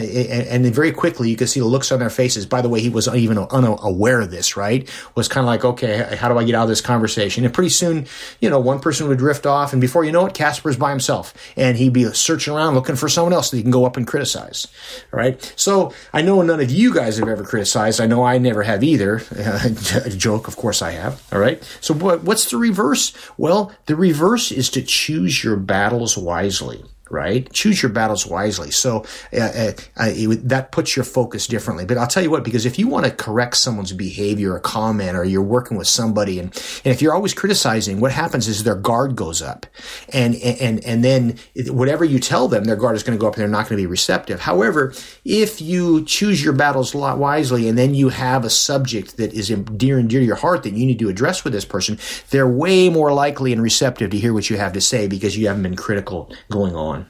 and 0.48 0.64
then 0.64 0.72
very 0.72 0.92
quickly 0.92 1.30
you 1.30 1.36
could 1.36 1.48
see 1.48 1.60
the 1.60 1.66
looks 1.66 1.92
on 1.92 1.98
their 1.98 2.10
faces. 2.10 2.46
By 2.46 2.62
the 2.62 2.68
way, 2.68 2.80
he 2.80 2.88
was 2.88 3.08
even 3.08 3.38
unaware 3.38 4.20
of 4.20 4.30
this, 4.30 4.56
right? 4.56 4.88
Was 5.14 5.28
kind 5.28 5.44
of 5.44 5.48
like, 5.48 5.64
okay, 5.64 6.16
how 6.16 6.28
do 6.28 6.38
I 6.38 6.44
get 6.44 6.54
out 6.54 6.64
of 6.64 6.68
this 6.68 6.80
conversation? 6.80 7.44
And 7.44 7.52
pretty 7.52 7.70
soon, 7.70 8.06
you 8.40 8.48
know, 8.48 8.58
one 8.58 8.80
person 8.80 9.08
would 9.08 9.18
drift 9.18 9.46
off, 9.46 9.72
and 9.72 9.80
before 9.80 10.04
you 10.04 10.12
know 10.12 10.26
it, 10.26 10.34
Casper's 10.34 10.76
by 10.76 10.90
himself, 10.90 11.34
and 11.56 11.73
and 11.74 11.82
he'd 11.82 11.92
be 11.92 12.04
searching 12.12 12.54
around 12.54 12.74
looking 12.74 12.94
for 12.94 13.08
someone 13.08 13.32
else 13.32 13.50
that 13.50 13.56
he 13.56 13.62
can 13.62 13.72
go 13.72 13.84
up 13.84 13.96
and 13.96 14.06
criticize. 14.06 14.68
All 15.12 15.18
right. 15.18 15.52
So 15.56 15.92
I 16.12 16.22
know 16.22 16.40
none 16.40 16.60
of 16.60 16.70
you 16.70 16.94
guys 16.94 17.18
have 17.18 17.28
ever 17.28 17.42
criticized. 17.42 18.00
I 18.00 18.06
know 18.06 18.22
I 18.22 18.38
never 18.38 18.62
have 18.62 18.84
either. 18.84 19.18
Joke, 20.16 20.46
of 20.46 20.56
course 20.56 20.82
I 20.82 20.92
have. 20.92 21.20
All 21.32 21.40
right. 21.40 21.60
So 21.80 21.92
what, 21.92 22.22
what's 22.22 22.48
the 22.48 22.58
reverse? 22.58 23.12
Well, 23.36 23.72
the 23.86 23.96
reverse 23.96 24.52
is 24.52 24.70
to 24.70 24.82
choose 24.82 25.42
your 25.42 25.56
battles 25.56 26.16
wisely 26.16 26.84
right? 27.14 27.50
Choose 27.52 27.82
your 27.82 27.92
battles 27.92 28.26
wisely. 28.26 28.72
So 28.72 29.04
uh, 29.32 29.40
uh, 29.40 29.72
uh 29.96 30.12
that 30.42 30.72
puts 30.72 30.96
your 30.96 31.04
focus 31.04 31.46
differently. 31.46 31.86
But 31.86 31.96
I'll 31.96 32.08
tell 32.08 32.22
you 32.22 32.30
what, 32.30 32.44
because 32.44 32.66
if 32.66 32.78
you 32.78 32.88
want 32.88 33.06
to 33.06 33.12
correct 33.12 33.56
someone's 33.56 33.92
behavior 33.92 34.52
or 34.52 34.60
comment, 34.60 35.16
or 35.16 35.24
you're 35.24 35.42
working 35.42 35.76
with 35.76 35.86
somebody, 35.86 36.38
and, 36.38 36.48
and 36.84 36.92
if 36.92 37.00
you're 37.00 37.14
always 37.14 37.32
criticizing, 37.32 38.00
what 38.00 38.12
happens 38.12 38.48
is 38.48 38.64
their 38.64 38.74
guard 38.74 39.14
goes 39.16 39.40
up, 39.40 39.64
and 40.12 40.34
and 40.34 40.84
and 40.84 41.04
then 41.04 41.38
whatever 41.68 42.04
you 42.04 42.18
tell 42.18 42.48
them, 42.48 42.64
their 42.64 42.76
guard 42.76 42.96
is 42.96 43.02
going 43.02 43.16
to 43.16 43.20
go 43.20 43.28
up, 43.28 43.34
and 43.34 43.40
they're 43.40 43.48
not 43.48 43.68
going 43.68 43.78
to 43.78 43.82
be 43.82 43.86
receptive. 43.86 44.40
However, 44.40 44.92
if 45.24 45.62
you 45.62 46.04
choose 46.04 46.42
your 46.42 46.52
battles 46.52 46.94
wisely, 46.94 47.68
and 47.68 47.78
then 47.78 47.94
you 47.94 48.08
have 48.08 48.44
a 48.44 48.50
subject 48.50 49.16
that 49.16 49.32
is 49.32 49.48
dear 49.76 49.98
and 49.98 50.10
dear 50.10 50.20
to 50.20 50.26
your 50.26 50.36
heart 50.36 50.64
that 50.64 50.72
you 50.72 50.84
need 50.84 50.98
to 50.98 51.08
address 51.08 51.44
with 51.44 51.52
this 51.52 51.64
person, 51.64 51.98
they're 52.30 52.48
way 52.48 52.88
more 52.88 53.12
likely 53.12 53.52
and 53.52 53.62
receptive 53.62 54.10
to 54.10 54.18
hear 54.18 54.34
what 54.34 54.50
you 54.50 54.56
have 54.56 54.72
to 54.72 54.80
say 54.80 55.06
because 55.06 55.36
you 55.38 55.46
haven't 55.46 55.62
been 55.62 55.76
critical 55.76 56.32
going 56.50 56.74
on. 56.74 57.03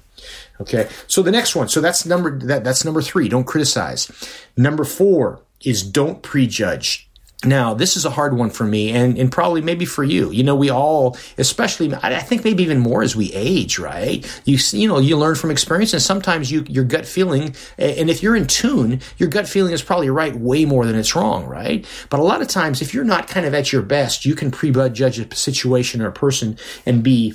Okay. 0.60 0.88
So 1.06 1.22
the 1.22 1.32
next 1.32 1.56
one. 1.56 1.68
So 1.68 1.80
that's 1.80 2.06
number, 2.06 2.38
that, 2.40 2.64
that's 2.64 2.84
number 2.84 3.02
three. 3.02 3.28
Don't 3.28 3.44
criticize. 3.44 4.10
Number 4.56 4.84
four 4.84 5.40
is 5.64 5.82
don't 5.82 6.22
prejudge. 6.22 7.08
Now, 7.44 7.74
this 7.74 7.96
is 7.96 8.04
a 8.04 8.10
hard 8.10 8.36
one 8.36 8.48
for 8.48 8.64
me 8.64 8.90
and, 8.90 9.18
and 9.18 9.30
probably 9.30 9.60
maybe 9.60 9.84
for 9.84 10.02
you. 10.02 10.30
You 10.30 10.42
know, 10.42 10.54
we 10.54 10.70
all, 10.70 11.18
especially, 11.36 11.94
I 11.94 12.20
think 12.20 12.42
maybe 12.42 12.62
even 12.62 12.78
more 12.78 13.02
as 13.02 13.14
we 13.14 13.30
age, 13.32 13.78
right? 13.78 14.24
You, 14.46 14.58
you 14.70 14.88
know, 14.88 14.98
you 14.98 15.16
learn 15.16 15.34
from 15.34 15.50
experience 15.50 15.92
and 15.92 16.00
sometimes 16.00 16.50
you, 16.50 16.64
your 16.68 16.84
gut 16.84 17.04
feeling, 17.04 17.54
and 17.76 18.08
if 18.08 18.22
you're 18.22 18.36
in 18.36 18.46
tune, 18.46 19.00
your 19.18 19.28
gut 19.28 19.46
feeling 19.46 19.72
is 19.72 19.82
probably 19.82 20.08
right 20.08 20.34
way 20.34 20.64
more 20.64 20.86
than 20.86 20.96
it's 20.96 21.14
wrong, 21.14 21.44
right? 21.44 21.86
But 22.08 22.20
a 22.20 22.22
lot 22.22 22.40
of 22.40 22.48
times, 22.48 22.81
if 22.81 22.94
you're 22.94 23.05
not 23.05 23.29
kind 23.29 23.44
of 23.44 23.52
at 23.52 23.72
your 23.72 23.82
best, 23.82 24.24
you 24.24 24.34
can 24.34 24.50
prejudge 24.50 25.19
a 25.19 25.34
situation 25.34 26.00
or 26.00 26.06
a 26.06 26.12
person 26.12 26.56
and 26.86 27.02
be 27.02 27.34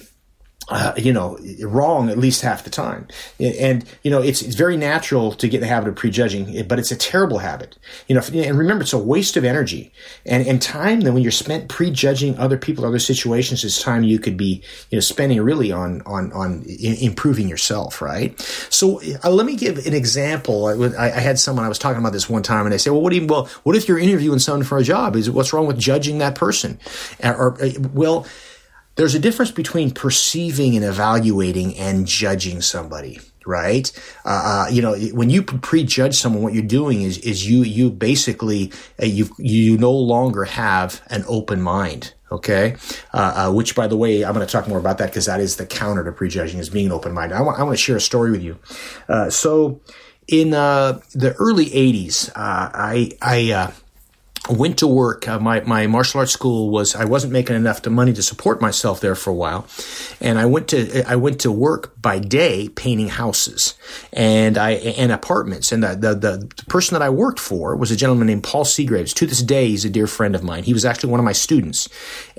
uh, 0.69 0.93
you 0.97 1.11
know, 1.11 1.37
wrong 1.61 2.09
at 2.09 2.17
least 2.17 2.41
half 2.41 2.63
the 2.63 2.69
time. 2.69 3.07
And, 3.39 3.83
you 4.03 4.11
know, 4.11 4.21
it's, 4.21 4.41
it's 4.41 4.55
very 4.55 4.77
natural 4.77 5.31
to 5.33 5.47
get 5.47 5.61
the 5.61 5.67
habit 5.67 5.89
of 5.89 5.95
prejudging, 5.95 6.67
but 6.67 6.77
it's 6.77 6.91
a 6.91 6.95
terrible 6.95 7.39
habit. 7.39 7.77
You 8.07 8.15
know, 8.15 8.21
and 8.33 8.57
remember, 8.57 8.83
it's 8.83 8.93
a 8.93 8.97
waste 8.97 9.35
of 9.35 9.43
energy 9.43 9.91
and, 10.25 10.45
and 10.45 10.61
time 10.61 11.01
that 11.01 11.13
when 11.13 11.23
you're 11.23 11.31
spent 11.31 11.69
prejudging 11.69 12.37
other 12.37 12.57
people, 12.57 12.85
other 12.85 12.99
situations, 12.99 13.63
is 13.63 13.81
time 13.81 14.03
you 14.03 14.19
could 14.19 14.37
be, 14.37 14.63
you 14.91 14.97
know, 14.97 15.01
spending 15.01 15.41
really 15.41 15.71
on, 15.71 16.01
on, 16.05 16.31
on 16.33 16.63
improving 16.67 17.47
yourself, 17.47 18.01
right? 18.01 18.39
So 18.69 19.01
uh, 19.23 19.29
let 19.31 19.45
me 19.45 19.55
give 19.55 19.85
an 19.87 19.93
example. 19.93 20.67
I, 20.67 21.05
I, 21.05 21.19
had 21.19 21.39
someone, 21.39 21.65
I 21.65 21.69
was 21.69 21.79
talking 21.79 21.99
about 21.99 22.13
this 22.13 22.29
one 22.29 22.43
time 22.43 22.65
and 22.65 22.73
they 22.73 22.77
say, 22.77 22.91
well, 22.91 23.01
what 23.01 23.09
do 23.09 23.15
you, 23.17 23.25
well, 23.25 23.45
what 23.63 23.75
if 23.75 23.87
you're 23.87 23.99
interviewing 23.99 24.39
someone 24.39 24.63
for 24.63 24.77
a 24.77 24.83
job? 24.83 25.15
Is 25.15 25.31
what's 25.31 25.51
wrong 25.51 25.65
with 25.65 25.79
judging 25.79 26.19
that 26.19 26.35
person? 26.35 26.79
Or, 27.23 27.59
uh, 27.61 27.71
well, 27.93 28.27
there's 28.99 29.15
a 29.15 29.19
difference 29.19 29.49
between 29.49 29.91
perceiving 29.91 30.75
and 30.75 30.83
evaluating 30.83 31.77
and 31.77 32.05
judging 32.05 32.61
somebody 32.61 33.19
right? 33.45 33.91
Uh, 34.25 34.67
uh, 34.67 34.69
you 34.69 34.79
know, 34.79 34.95
when 35.13 35.31
you 35.31 35.41
prejudge 35.41 36.15
someone, 36.15 36.43
what 36.43 36.53
you're 36.53 36.61
doing 36.61 37.01
is 37.01 37.17
is 37.19 37.49
you 37.49 37.63
you 37.63 37.89
basically 37.89 38.71
uh, 39.01 39.05
you 39.05 39.27
you 39.39 39.75
no 39.77 39.91
longer 39.91 40.43
have 40.43 41.01
an 41.07 41.23
open 41.27 41.59
mind. 41.59 42.13
Okay, 42.31 42.75
uh, 43.11 43.47
uh, 43.47 43.51
which 43.51 43.75
by 43.75 43.87
the 43.87 43.97
way, 43.97 44.23
I'm 44.23 44.35
going 44.35 44.45
to 44.45 44.51
talk 44.51 44.67
more 44.67 44.77
about 44.77 44.99
that 44.99 45.07
because 45.07 45.25
that 45.25 45.39
is 45.39 45.55
the 45.55 45.65
counter 45.65 46.03
to 46.03 46.11
prejudging 46.11 46.59
is 46.59 46.69
being 46.69 46.91
open 46.91 47.11
minded. 47.13 47.35
I 47.35 47.41
want 47.41 47.57
I 47.57 47.63
want 47.63 47.75
to 47.75 47.81
share 47.81 47.95
a 47.95 48.01
story 48.01 48.29
with 48.29 48.43
you. 48.43 48.59
Uh, 49.07 49.31
so 49.31 49.81
in 50.27 50.51
the 50.51 51.35
early 51.39 51.67
'80s, 51.67 52.29
I 52.35 53.13
I 53.19 53.71
went 54.51 54.79
to 54.79 54.87
work. 54.87 55.27
Uh, 55.27 55.39
my, 55.39 55.61
my 55.61 55.87
martial 55.87 56.19
arts 56.19 56.31
school 56.31 56.69
was, 56.69 56.95
I 56.95 57.05
wasn't 57.05 57.33
making 57.33 57.55
enough 57.55 57.81
to 57.83 57.89
money 57.89 58.13
to 58.13 58.23
support 58.23 58.61
myself 58.61 58.99
there 58.99 59.15
for 59.15 59.29
a 59.29 59.33
while. 59.33 59.67
And 60.19 60.39
I 60.39 60.45
went 60.45 60.69
to, 60.69 61.03
I 61.07 61.15
went 61.15 61.39
to 61.41 61.51
work 61.51 61.99
by 62.01 62.19
day 62.19 62.69
painting 62.69 63.09
houses 63.09 63.75
and 64.11 64.57
I, 64.57 64.71
and 64.71 65.11
apartments. 65.11 65.71
And 65.71 65.83
the, 65.83 65.95
the, 65.95 66.15
the 66.15 66.65
person 66.65 66.95
that 66.95 67.01
I 67.01 67.09
worked 67.09 67.39
for 67.39 67.75
was 67.75 67.91
a 67.91 67.95
gentleman 67.95 68.27
named 68.27 68.43
Paul 68.43 68.65
Seagraves. 68.65 69.13
To 69.15 69.25
this 69.25 69.41
day, 69.41 69.67
he's 69.67 69.85
a 69.85 69.89
dear 69.89 70.07
friend 70.07 70.35
of 70.35 70.43
mine. 70.43 70.63
He 70.63 70.73
was 70.73 70.85
actually 70.85 71.11
one 71.11 71.19
of 71.19 71.25
my 71.25 71.33
students 71.33 71.87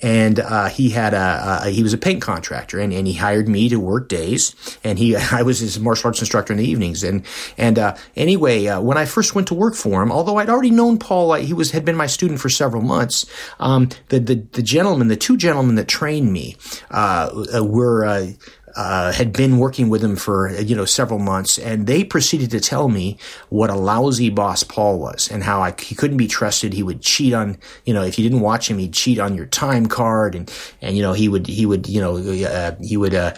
and, 0.03 0.41
uh, 0.41 0.69
he 0.69 0.91
had 0.91 1.15
a, 1.15 1.63
a, 1.65 1.71
he 1.71 1.83
was 1.83 1.93
a 1.93 1.99
paint 1.99 2.23
contractor 2.23 2.81
and, 2.81 2.93
and 2.93 3.07
he 3.07 3.15
hired 3.15 3.49
me 3.49 3.69
to 3.69 3.79
work 3.79 4.09
days 4.09 4.55
and 4.83 4.99
he, 4.99 5.17
I 5.33 5.43
was 5.43 5.61
his 5.61 5.79
martial 5.79 6.09
arts 6.09 6.21
instructor 6.21 6.53
in 6.53 6.59
the 6.59 6.69
evenings. 6.69 7.05
And, 7.05 7.25
and, 7.57 7.79
uh, 7.79 7.97
anyway, 8.17 8.67
uh, 8.67 8.81
when 8.81 8.99
I 8.99 9.05
first 9.05 9.35
went 9.35 9.49
to 9.49 9.55
work 9.55 9.75
for 9.75 10.03
him, 10.03 10.11
although 10.11 10.39
I'd 10.39 10.49
already 10.49 10.71
known 10.71 10.99
Paul, 10.99 11.35
he 11.35 11.53
was, 11.53 11.71
had 11.71 11.85
been 11.85 12.00
my 12.01 12.07
student 12.07 12.41
for 12.41 12.49
several 12.49 12.83
months. 12.83 13.27
Um, 13.59 13.91
the, 14.09 14.19
the, 14.19 14.35
the 14.53 14.63
gentleman, 14.63 15.09
the 15.09 15.17
two 15.17 15.37
gentlemen 15.37 15.75
that 15.75 15.89
trained 15.89 16.33
me, 16.33 16.57
uh, 16.91 17.45
uh 17.55 17.65
were, 17.65 18.07
uh, 18.07 18.33
uh, 18.77 19.13
had 19.13 19.33
been 19.33 19.59
working 19.59 19.89
with 19.89 20.03
him 20.03 20.17
for 20.17 20.49
you 20.61 20.77
know 20.77 20.85
several 20.85 21.19
months, 21.19 21.59
and 21.59 21.87
they 21.87 22.05
proceeded 22.05 22.51
to 22.51 22.61
tell 22.61 22.89
me 22.89 23.19
what 23.49 23.69
a 23.69 23.75
lousy 23.75 24.31
boss 24.31 24.63
Paul 24.63 24.99
was, 24.99 25.29
and 25.31 25.43
how 25.43 25.61
I, 25.61 25.75
he 25.79 25.95
couldn't 25.95 26.17
be 26.17 26.29
trusted. 26.29 26.73
He 26.73 26.83
would 26.83 27.03
cheat 27.03 27.35
on 27.35 27.59
you 27.85 27.93
know 27.95 28.03
if 28.03 28.19
you 28.19 28.23
didn't 28.23 28.41
watch 28.41 28.71
him, 28.71 28.79
he'd 28.79 28.95
cheat 28.95 29.19
on 29.19 29.35
your 29.35 29.47
time 29.47 29.87
card, 29.87 30.35
and 30.35 30.53
and 30.81 30.97
you 30.97 31.03
know 31.03 31.13
he 31.13 31.29
would 31.29 31.47
he 31.47 31.67
would 31.67 31.89
you 31.89 32.01
know 32.01 32.17
uh, 32.17 32.77
he 32.81 32.97
would. 32.97 33.15
Uh, 33.15 33.35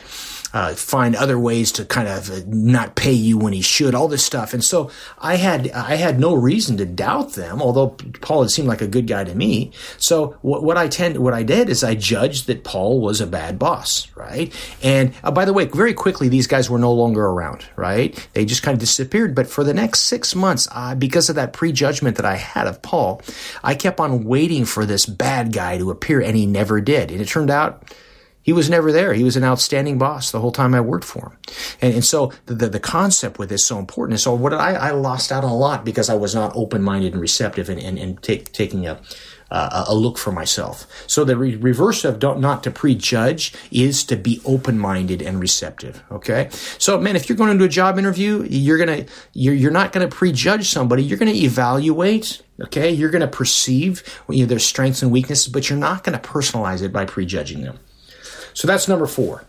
uh, 0.52 0.74
find 0.74 1.16
other 1.16 1.38
ways 1.38 1.72
to 1.72 1.84
kind 1.84 2.08
of 2.08 2.30
uh, 2.30 2.40
not 2.46 2.94
pay 2.94 3.12
you 3.12 3.38
when 3.38 3.52
he 3.52 3.60
should, 3.60 3.94
all 3.94 4.08
this 4.08 4.24
stuff. 4.24 4.52
And 4.52 4.62
so 4.62 4.90
I 5.18 5.36
had, 5.36 5.70
I 5.70 5.96
had 5.96 6.20
no 6.20 6.34
reason 6.34 6.76
to 6.78 6.86
doubt 6.86 7.32
them, 7.32 7.62
although 7.62 7.88
Paul 8.20 8.42
had 8.42 8.50
seemed 8.50 8.68
like 8.68 8.82
a 8.82 8.88
good 8.88 9.06
guy 9.06 9.24
to 9.24 9.34
me. 9.34 9.72
So 9.98 10.36
what, 10.42 10.62
what 10.62 10.76
I 10.76 10.88
tend, 10.88 11.18
what 11.18 11.34
I 11.34 11.42
did 11.42 11.68
is 11.68 11.82
I 11.82 11.94
judged 11.94 12.46
that 12.46 12.64
Paul 12.64 13.00
was 13.00 13.20
a 13.20 13.26
bad 13.26 13.58
boss, 13.58 14.08
right? 14.14 14.52
And 14.82 15.14
uh, 15.24 15.30
by 15.30 15.44
the 15.44 15.52
way, 15.52 15.64
very 15.66 15.94
quickly, 15.94 16.28
these 16.28 16.46
guys 16.46 16.68
were 16.68 16.78
no 16.78 16.92
longer 16.92 17.24
around, 17.24 17.64
right? 17.76 18.28
They 18.34 18.44
just 18.44 18.62
kind 18.62 18.74
of 18.74 18.80
disappeared. 18.80 19.34
But 19.34 19.46
for 19.46 19.64
the 19.64 19.74
next 19.74 20.00
six 20.00 20.34
months, 20.34 20.68
uh, 20.70 20.94
because 20.94 21.28
of 21.28 21.36
that 21.36 21.52
prejudgment 21.52 22.16
that 22.16 22.26
I 22.26 22.36
had 22.36 22.66
of 22.66 22.82
Paul, 22.82 23.22
I 23.64 23.74
kept 23.74 24.00
on 24.00 24.24
waiting 24.24 24.64
for 24.64 24.84
this 24.84 25.06
bad 25.06 25.52
guy 25.52 25.78
to 25.78 25.90
appear 25.90 26.20
and 26.20 26.36
he 26.36 26.46
never 26.46 26.80
did. 26.80 27.10
And 27.10 27.20
it 27.20 27.28
turned 27.28 27.50
out, 27.50 27.84
he 28.42 28.52
was 28.52 28.68
never 28.68 28.92
there. 28.92 29.14
He 29.14 29.24
was 29.24 29.36
an 29.36 29.44
outstanding 29.44 29.98
boss 29.98 30.30
the 30.30 30.40
whole 30.40 30.52
time 30.52 30.74
I 30.74 30.80
worked 30.80 31.04
for 31.04 31.30
him. 31.30 31.38
And, 31.80 31.94
and 31.94 32.04
so 32.04 32.32
the, 32.46 32.54
the, 32.54 32.68
the, 32.68 32.80
concept 32.80 33.38
with 33.38 33.48
this 33.48 33.62
is 33.62 33.66
so 33.66 33.78
important. 33.78 34.14
And 34.14 34.20
so 34.20 34.34
what 34.34 34.52
I, 34.52 34.74
I 34.74 34.90
lost 34.90 35.30
out 35.30 35.44
a 35.44 35.48
lot 35.48 35.84
because 35.84 36.10
I 36.10 36.14
was 36.14 36.34
not 36.34 36.52
open-minded 36.54 37.12
and 37.12 37.20
receptive 37.20 37.68
and, 37.68 37.80
and, 37.80 37.98
and 37.98 38.20
take, 38.22 38.52
taking 38.52 38.86
a, 38.86 39.00
uh, 39.52 39.84
a 39.88 39.94
look 39.94 40.18
for 40.18 40.32
myself. 40.32 40.86
So 41.06 41.24
the 41.24 41.36
re- 41.36 41.56
reverse 41.56 42.04
of 42.04 42.18
don't, 42.18 42.40
not 42.40 42.64
to 42.64 42.70
prejudge 42.70 43.54
is 43.70 44.02
to 44.04 44.16
be 44.16 44.40
open-minded 44.44 45.22
and 45.22 45.38
receptive. 45.38 46.02
Okay. 46.10 46.48
So 46.78 46.98
man, 46.98 47.14
if 47.14 47.28
you're 47.28 47.38
going 47.38 47.50
into 47.50 47.64
a 47.64 47.68
job 47.68 47.98
interview, 47.98 48.44
you're 48.50 48.78
going 48.84 49.04
to, 49.04 49.12
you're, 49.34 49.54
you're 49.54 49.70
not 49.70 49.92
going 49.92 50.08
to 50.08 50.14
prejudge 50.14 50.68
somebody. 50.68 51.04
You're 51.04 51.18
going 51.18 51.32
to 51.32 51.38
evaluate. 51.38 52.42
Okay. 52.60 52.90
You're 52.90 53.10
going 53.10 53.20
to 53.20 53.28
perceive 53.28 54.02
you 54.28 54.40
know, 54.40 54.46
their 54.46 54.58
strengths 54.58 55.02
and 55.02 55.12
weaknesses, 55.12 55.46
but 55.46 55.70
you're 55.70 55.78
not 55.78 56.02
going 56.02 56.18
to 56.18 56.28
personalize 56.28 56.82
it 56.82 56.92
by 56.92 57.04
prejudging 57.04 57.62
them. 57.62 57.78
So 58.54 58.66
that's 58.66 58.88
number 58.88 59.06
four. 59.06 59.44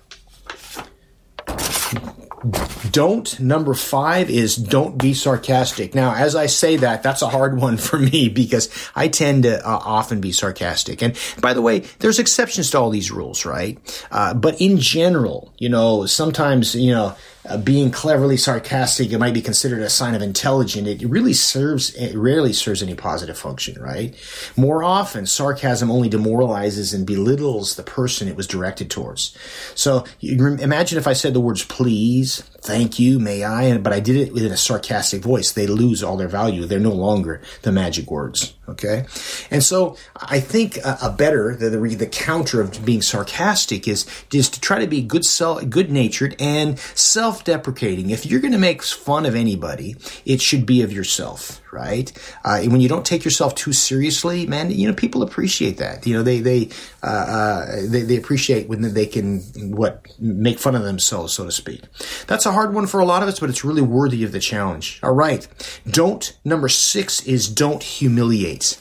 Don't. 2.91 3.39
Number 3.39 3.73
five 3.73 4.29
is 4.29 4.55
don't 4.55 4.97
be 4.97 5.13
sarcastic. 5.13 5.95
Now, 5.95 6.13
as 6.13 6.35
I 6.35 6.47
say 6.47 6.75
that, 6.77 7.01
that's 7.01 7.21
a 7.21 7.29
hard 7.29 7.57
one 7.57 7.77
for 7.77 7.97
me 7.97 8.27
because 8.27 8.69
I 8.95 9.07
tend 9.07 9.43
to 9.43 9.65
uh, 9.65 9.79
often 9.83 10.19
be 10.19 10.33
sarcastic. 10.33 11.01
And 11.01 11.17
by 11.39 11.53
the 11.53 11.61
way, 11.61 11.79
there's 11.99 12.19
exceptions 12.19 12.71
to 12.71 12.79
all 12.79 12.89
these 12.89 13.11
rules, 13.11 13.45
right? 13.45 13.79
Uh, 14.11 14.33
but 14.33 14.59
in 14.59 14.77
general, 14.77 15.53
you 15.57 15.69
know, 15.69 16.05
sometimes, 16.05 16.75
you 16.75 16.91
know, 16.91 17.15
uh, 17.49 17.57
being 17.57 17.91
cleverly 17.91 18.37
sarcastic, 18.37 19.11
it 19.11 19.19
might 19.19 19.33
be 19.33 19.41
considered 19.41 19.81
a 19.81 19.89
sign 19.89 20.15
of 20.15 20.21
intelligence. 20.21 20.87
It 20.87 21.07
really 21.07 21.33
serves, 21.33 21.93
it 21.95 22.15
rarely 22.15 22.53
serves 22.53 22.81
any 22.81 22.95
positive 22.95 23.37
function, 23.37 23.81
right? 23.81 24.15
More 24.55 24.83
often, 24.83 25.25
sarcasm 25.25 25.91
only 25.91 26.09
demoralizes 26.09 26.93
and 26.93 27.05
belittles 27.05 27.75
the 27.75 27.83
person 27.83 28.27
it 28.27 28.35
was 28.35 28.47
directed 28.47 28.89
towards. 28.89 29.35
So 29.75 30.05
imagine 30.21 30.97
if 30.97 31.07
I 31.07 31.13
said 31.13 31.33
the 31.33 31.41
words 31.41 31.65
please, 31.65 32.43
thank 32.63 32.97
you, 32.97 33.19
may 33.19 33.43
I, 33.43 33.77
but 33.77 33.93
I 33.93 33.99
did 33.99 34.15
it 34.15 34.37
in 34.37 34.51
a 34.51 34.57
sarcastic 34.57 35.21
voice. 35.21 35.51
They 35.51 35.67
lose 35.67 36.01
all 36.01 36.17
their 36.17 36.27
value. 36.27 36.65
They're 36.65 36.79
no 36.79 36.93
longer 36.93 37.41
the 37.61 37.71
magic 37.71 38.09
words. 38.09 38.53
Okay. 38.67 39.05
And 39.51 39.61
so 39.61 39.97
I 40.15 40.39
think 40.39 40.77
a, 40.77 40.97
a 41.03 41.11
better, 41.11 41.53
the, 41.53 41.69
the, 41.69 41.95
the, 41.95 42.07
counter 42.07 42.61
of 42.61 42.85
being 42.85 43.01
sarcastic 43.01 43.89
is, 43.89 44.05
is 44.31 44.49
to 44.51 44.61
try 44.61 44.79
to 44.79 44.87
be 44.87 45.01
good, 45.01 45.25
self, 45.25 45.69
good 45.69 45.91
natured 45.91 46.37
and 46.39 46.79
self-deprecating. 46.79 48.09
If 48.09 48.25
you're 48.25 48.39
going 48.39 48.53
to 48.53 48.57
make 48.57 48.81
fun 48.81 49.25
of 49.25 49.35
anybody, 49.35 49.97
it 50.25 50.41
should 50.41 50.65
be 50.65 50.81
of 50.81 50.93
yourself, 50.93 51.61
right? 51.73 52.09
Uh, 52.45 52.61
when 52.61 52.79
you 52.79 52.87
don't 52.87 53.05
take 53.05 53.25
yourself 53.25 53.53
too 53.55 53.73
seriously, 53.73 54.47
man, 54.47 54.71
you 54.71 54.87
know, 54.87 54.93
people 54.93 55.23
appreciate 55.23 55.77
that. 55.79 56.07
You 56.07 56.15
know, 56.15 56.23
they, 56.23 56.39
they, 56.39 56.69
uh, 57.01 57.07
uh, 57.07 57.75
they, 57.89 58.03
they 58.03 58.15
appreciate 58.15 58.69
when 58.69 58.93
they 58.93 59.05
can, 59.05 59.41
what, 59.75 60.07
make 60.19 60.57
fun 60.57 60.75
of 60.75 60.83
themselves, 60.83 61.33
so 61.33 61.43
to 61.43 61.51
speak. 61.51 61.81
That's 62.27 62.45
a 62.45 62.52
hard 62.53 62.73
one 62.73 62.87
for 62.87 62.99
a 62.99 63.05
lot 63.05 63.23
of 63.23 63.29
us, 63.29 63.39
but 63.39 63.49
it's 63.49 63.63
really 63.63 63.81
worthy 63.81 64.23
of 64.23 64.31
the 64.31 64.39
challenge. 64.39 64.99
All 65.03 65.13
right. 65.13 65.47
Don't, 65.89 66.37
number 66.45 66.69
six 66.69 67.21
is 67.25 67.49
don't 67.49 67.83
humiliate. 67.83 68.79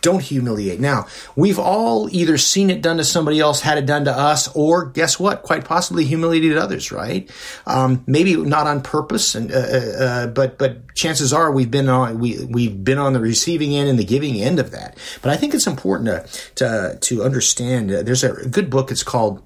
Don't 0.00 0.22
humiliate. 0.22 0.78
Now, 0.78 1.06
we've 1.34 1.58
all 1.58 2.08
either 2.14 2.38
seen 2.38 2.70
it 2.70 2.82
done 2.82 2.98
to 2.98 3.04
somebody 3.04 3.40
else, 3.40 3.60
had 3.60 3.78
it 3.78 3.86
done 3.86 4.04
to 4.04 4.12
us, 4.12 4.48
or 4.54 4.86
guess 4.86 5.18
what? 5.18 5.42
Quite 5.42 5.64
possibly 5.64 6.04
humiliated 6.04 6.56
others, 6.56 6.92
right? 6.92 7.28
Um, 7.66 8.04
maybe 8.06 8.36
not 8.36 8.68
on 8.68 8.80
purpose, 8.80 9.34
and 9.34 9.50
uh, 9.50 9.56
uh, 9.56 10.04
uh, 10.04 10.26
but 10.28 10.56
but 10.56 10.94
chances 10.94 11.32
are 11.32 11.50
we've 11.50 11.70
been 11.70 11.88
on 11.88 12.20
we 12.20 12.44
we've 12.44 12.84
been 12.84 12.98
on 12.98 13.12
the 13.12 13.20
receiving 13.20 13.74
end 13.74 13.88
and 13.88 13.98
the 13.98 14.04
giving 14.04 14.40
end 14.40 14.60
of 14.60 14.70
that. 14.70 14.96
But 15.20 15.32
I 15.32 15.36
think 15.36 15.52
it's 15.52 15.66
important 15.66 16.08
to 16.08 16.54
to 16.54 16.98
to 17.00 17.24
understand. 17.24 17.90
Uh, 17.90 18.02
there's 18.04 18.22
a 18.22 18.48
good 18.48 18.70
book. 18.70 18.92
It's 18.92 19.02
called 19.02 19.42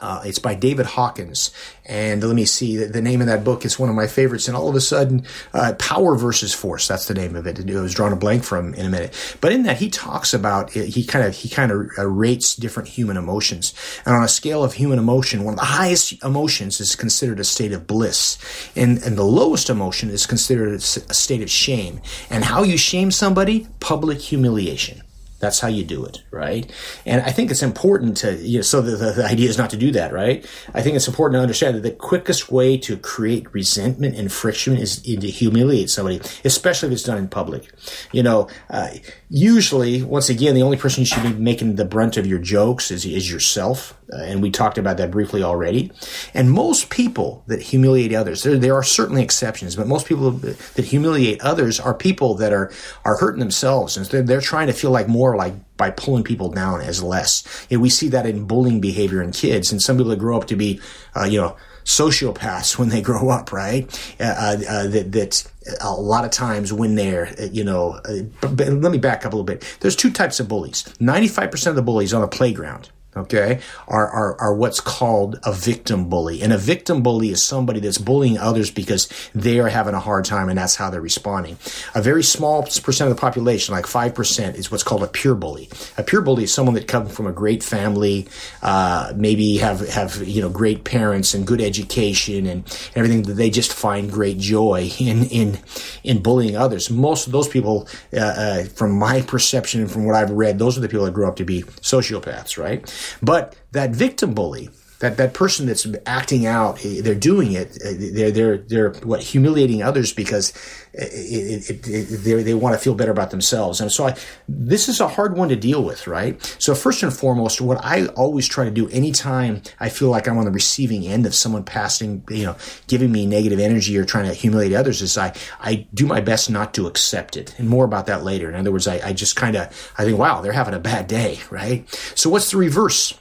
uh, 0.00 0.22
it's 0.24 0.38
by 0.38 0.54
David 0.54 0.86
Hawkins. 0.86 1.50
And 1.86 2.22
let 2.22 2.34
me 2.34 2.44
see, 2.44 2.76
the, 2.76 2.86
the, 2.86 3.02
name 3.02 3.20
of 3.20 3.26
that 3.26 3.44
book 3.44 3.64
It's 3.64 3.78
one 3.78 3.88
of 3.88 3.94
my 3.94 4.06
favorites. 4.06 4.48
And 4.48 4.56
all 4.56 4.68
of 4.68 4.74
a 4.74 4.80
sudden, 4.80 5.24
uh, 5.52 5.74
Power 5.78 6.16
versus 6.16 6.52
Force, 6.52 6.88
that's 6.88 7.06
the 7.06 7.14
name 7.14 7.36
of 7.36 7.46
it. 7.46 7.58
It 7.58 7.80
was 7.80 7.94
drawn 7.94 8.12
a 8.12 8.16
blank 8.16 8.44
from 8.44 8.74
in 8.74 8.86
a 8.86 8.88
minute. 8.88 9.36
But 9.40 9.52
in 9.52 9.62
that, 9.64 9.78
he 9.78 9.90
talks 9.90 10.34
about, 10.34 10.70
he 10.70 11.04
kind 11.04 11.24
of, 11.24 11.36
he 11.36 11.48
kind 11.48 11.70
of 11.70 11.88
uh, 11.98 12.06
rates 12.06 12.56
different 12.56 12.88
human 12.88 13.16
emotions. 13.16 13.72
And 14.04 14.14
on 14.14 14.24
a 14.24 14.28
scale 14.28 14.64
of 14.64 14.74
human 14.74 14.98
emotion, 14.98 15.44
one 15.44 15.54
of 15.54 15.60
the 15.60 15.66
highest 15.66 16.24
emotions 16.24 16.80
is 16.80 16.96
considered 16.96 17.38
a 17.38 17.44
state 17.44 17.72
of 17.72 17.86
bliss. 17.86 18.38
And, 18.74 18.98
and 19.02 19.16
the 19.16 19.24
lowest 19.24 19.70
emotion 19.70 20.10
is 20.10 20.26
considered 20.26 20.74
a 20.74 20.80
state 20.80 21.42
of 21.42 21.50
shame. 21.50 22.00
And 22.30 22.44
how 22.44 22.62
you 22.62 22.76
shame 22.76 23.10
somebody? 23.10 23.68
Public 23.80 24.20
humiliation. 24.20 25.03
That's 25.44 25.60
how 25.60 25.68
you 25.68 25.84
do 25.84 26.06
it, 26.06 26.22
right? 26.30 26.72
And 27.04 27.20
I 27.20 27.30
think 27.30 27.50
it's 27.50 27.62
important 27.62 28.16
to, 28.18 28.34
you 28.36 28.58
know, 28.58 28.62
so 28.62 28.80
the, 28.80 28.96
the, 28.96 29.12
the, 29.12 29.24
idea 29.26 29.50
is 29.50 29.58
not 29.58 29.68
to 29.70 29.76
do 29.76 29.90
that, 29.90 30.10
right? 30.10 30.42
I 30.72 30.80
think 30.80 30.96
it's 30.96 31.06
important 31.06 31.36
to 31.36 31.42
understand 31.42 31.76
that 31.76 31.82
the 31.82 31.90
quickest 31.90 32.50
way 32.50 32.78
to 32.78 32.96
create 32.96 33.52
resentment 33.52 34.16
and 34.16 34.32
friction 34.32 34.74
is 34.78 35.02
to 35.02 35.26
humiliate 35.26 35.90
somebody, 35.90 36.22
especially 36.46 36.88
if 36.88 36.94
it's 36.94 37.02
done 37.02 37.18
in 37.18 37.28
public. 37.28 37.70
You 38.10 38.22
know, 38.22 38.48
uh, 38.70 38.88
usually, 39.34 40.00
once 40.00 40.28
again, 40.28 40.54
the 40.54 40.62
only 40.62 40.76
person 40.76 41.00
you 41.00 41.06
should 41.06 41.24
be 41.24 41.32
making 41.32 41.74
the 41.74 41.84
brunt 41.84 42.16
of 42.16 42.24
your 42.24 42.38
jokes 42.38 42.92
is, 42.92 43.04
is 43.04 43.28
yourself. 43.28 43.98
Uh, 44.12 44.18
and 44.18 44.40
we 44.40 44.48
talked 44.48 44.78
about 44.78 44.96
that 44.96 45.10
briefly 45.10 45.42
already. 45.42 45.90
And 46.34 46.52
most 46.52 46.88
people 46.88 47.42
that 47.48 47.60
humiliate 47.60 48.14
others, 48.14 48.44
there, 48.44 48.56
there 48.56 48.76
are 48.76 48.84
certainly 48.84 49.24
exceptions, 49.24 49.74
but 49.74 49.88
most 49.88 50.06
people 50.06 50.30
that 50.30 50.84
humiliate 50.84 51.42
others 51.42 51.80
are 51.80 51.94
people 51.94 52.36
that 52.36 52.52
are, 52.52 52.70
are 53.04 53.16
hurting 53.16 53.40
themselves. 53.40 53.96
And 53.96 54.06
they're, 54.06 54.22
they're 54.22 54.40
trying 54.40 54.68
to 54.68 54.72
feel 54.72 54.92
like 54.92 55.08
more 55.08 55.36
like 55.36 55.54
by 55.76 55.90
pulling 55.90 56.22
people 56.22 56.50
down 56.50 56.80
as 56.80 57.02
less. 57.02 57.66
Know, 57.72 57.80
we 57.80 57.90
see 57.90 58.08
that 58.10 58.26
in 58.26 58.44
bullying 58.44 58.80
behavior 58.80 59.20
in 59.20 59.32
kids 59.32 59.72
and 59.72 59.82
some 59.82 59.96
people 59.96 60.10
that 60.10 60.20
grow 60.20 60.36
up 60.36 60.46
to 60.46 60.54
be, 60.54 60.80
uh, 61.16 61.24
you 61.24 61.40
know, 61.40 61.56
sociopaths 61.84 62.78
when 62.78 62.88
they 62.88 63.00
grow 63.00 63.28
up, 63.28 63.52
right? 63.52 63.86
Uh, 64.18 64.24
uh, 64.24 64.56
uh 64.68 64.86
that, 64.88 65.12
that 65.12 65.44
a 65.80 65.92
lot 65.92 66.24
of 66.24 66.30
times 66.30 66.72
when 66.72 66.94
they're, 66.94 67.32
you 67.44 67.64
know, 67.64 68.00
uh, 68.04 68.48
let 68.48 68.92
me 68.92 68.98
back 68.98 69.24
up 69.24 69.32
a 69.32 69.36
little 69.36 69.44
bit. 69.44 69.64
There's 69.80 69.96
two 69.96 70.10
types 70.10 70.40
of 70.40 70.48
bullies. 70.48 70.84
95% 71.00 71.66
of 71.68 71.76
the 71.76 71.82
bullies 71.82 72.12
on 72.12 72.20
the 72.20 72.28
playground 72.28 72.90
okay, 73.16 73.60
are, 73.88 74.08
are, 74.08 74.40
are 74.40 74.54
what's 74.54 74.80
called 74.80 75.38
a 75.44 75.52
victim 75.52 76.08
bully. 76.08 76.42
And 76.42 76.52
a 76.52 76.58
victim 76.58 77.02
bully 77.02 77.30
is 77.30 77.42
somebody 77.42 77.80
that's 77.80 77.98
bullying 77.98 78.38
others 78.38 78.70
because 78.70 79.08
they 79.34 79.60
are 79.60 79.68
having 79.68 79.94
a 79.94 80.00
hard 80.00 80.24
time 80.24 80.48
and 80.48 80.58
that's 80.58 80.76
how 80.76 80.90
they're 80.90 81.00
responding. 81.00 81.58
A 81.94 82.02
very 82.02 82.22
small 82.22 82.62
percent 82.62 83.10
of 83.10 83.16
the 83.16 83.20
population, 83.20 83.74
like 83.74 83.86
5%, 83.86 84.54
is 84.54 84.70
what's 84.70 84.82
called 84.82 85.02
a 85.02 85.06
pure 85.06 85.34
bully. 85.34 85.68
A 85.96 86.02
pure 86.02 86.22
bully 86.22 86.44
is 86.44 86.52
someone 86.52 86.74
that 86.74 86.88
comes 86.88 87.14
from 87.14 87.26
a 87.26 87.32
great 87.32 87.62
family, 87.62 88.26
uh, 88.62 89.12
maybe 89.16 89.58
have, 89.58 89.86
have, 89.88 90.26
you 90.26 90.40
know, 90.40 90.50
great 90.50 90.84
parents 90.84 91.34
and 91.34 91.46
good 91.46 91.60
education 91.60 92.46
and 92.46 92.64
everything 92.94 93.22
that 93.22 93.34
they 93.34 93.50
just 93.50 93.72
find 93.72 94.10
great 94.10 94.38
joy 94.38 94.90
in, 94.98 95.24
in, 95.24 95.58
in 96.02 96.22
bullying 96.22 96.56
others. 96.56 96.90
Most 96.90 97.26
of 97.26 97.32
those 97.32 97.48
people, 97.48 97.88
uh, 98.12 98.18
uh, 98.20 98.64
from 98.64 98.92
my 98.92 99.22
perception 99.22 99.80
and 99.82 99.90
from 99.90 100.04
what 100.04 100.14
I've 100.14 100.30
read, 100.30 100.58
those 100.58 100.76
are 100.76 100.80
the 100.80 100.88
people 100.88 101.04
that 101.04 101.14
grow 101.14 101.28
up 101.28 101.36
to 101.36 101.44
be 101.44 101.62
sociopaths, 101.62 102.58
right? 102.58 102.84
But 103.22 103.56
that 103.72 103.90
victim 103.90 104.34
bully, 104.34 104.70
that, 105.04 105.18
that 105.18 105.34
person 105.34 105.66
that's 105.66 105.86
acting 106.06 106.46
out, 106.46 106.82
eh, 106.82 107.02
they're 107.02 107.14
doing 107.14 107.52
it. 107.52 107.76
Eh, 107.84 107.92
they're 108.12 108.30
they're 108.30 108.58
they're 108.58 108.90
what 109.02 109.22
humiliating 109.22 109.82
others 109.82 110.14
because 110.14 110.54
eh, 110.94 111.04
it, 111.12 111.70
it, 111.70 111.86
it, 111.86 112.04
they 112.24 112.42
they 112.42 112.54
want 112.54 112.74
to 112.74 112.78
feel 112.78 112.94
better 112.94 113.10
about 113.10 113.30
themselves. 113.30 113.82
And 113.82 113.92
so 113.92 114.06
I, 114.06 114.16
this 114.48 114.88
is 114.88 115.00
a 115.00 115.08
hard 115.08 115.36
one 115.36 115.50
to 115.50 115.56
deal 115.56 115.84
with, 115.84 116.06
right? 116.06 116.40
So 116.58 116.74
first 116.74 117.02
and 117.02 117.12
foremost, 117.12 117.60
what 117.60 117.84
I 117.84 118.06
always 118.16 118.48
try 118.48 118.64
to 118.64 118.70
do 118.70 118.88
anytime 118.88 119.60
I 119.78 119.90
feel 119.90 120.08
like 120.08 120.26
I'm 120.26 120.38
on 120.38 120.46
the 120.46 120.50
receiving 120.50 121.06
end 121.06 121.26
of 121.26 121.34
someone 121.34 121.64
passing, 121.64 122.24
you 122.30 122.44
know, 122.44 122.56
giving 122.86 123.12
me 123.12 123.26
negative 123.26 123.60
energy 123.60 123.98
or 123.98 124.06
trying 124.06 124.26
to 124.26 124.32
humiliate 124.32 124.72
others, 124.72 125.02
is 125.02 125.18
I 125.18 125.34
I 125.60 125.86
do 125.92 126.06
my 126.06 126.22
best 126.22 126.48
not 126.48 126.72
to 126.74 126.86
accept 126.86 127.36
it. 127.36 127.54
And 127.58 127.68
more 127.68 127.84
about 127.84 128.06
that 128.06 128.24
later. 128.24 128.48
In 128.48 128.54
other 128.54 128.72
words, 128.72 128.88
I, 128.88 129.00
I 129.04 129.12
just 129.12 129.36
kind 129.36 129.54
of 129.54 129.92
I 129.98 130.04
think, 130.04 130.18
wow, 130.18 130.40
they're 130.40 130.52
having 130.52 130.72
a 130.72 130.80
bad 130.80 131.08
day, 131.08 131.40
right? 131.50 131.86
So 132.14 132.30
what's 132.30 132.50
the 132.50 132.56
reverse? 132.56 133.12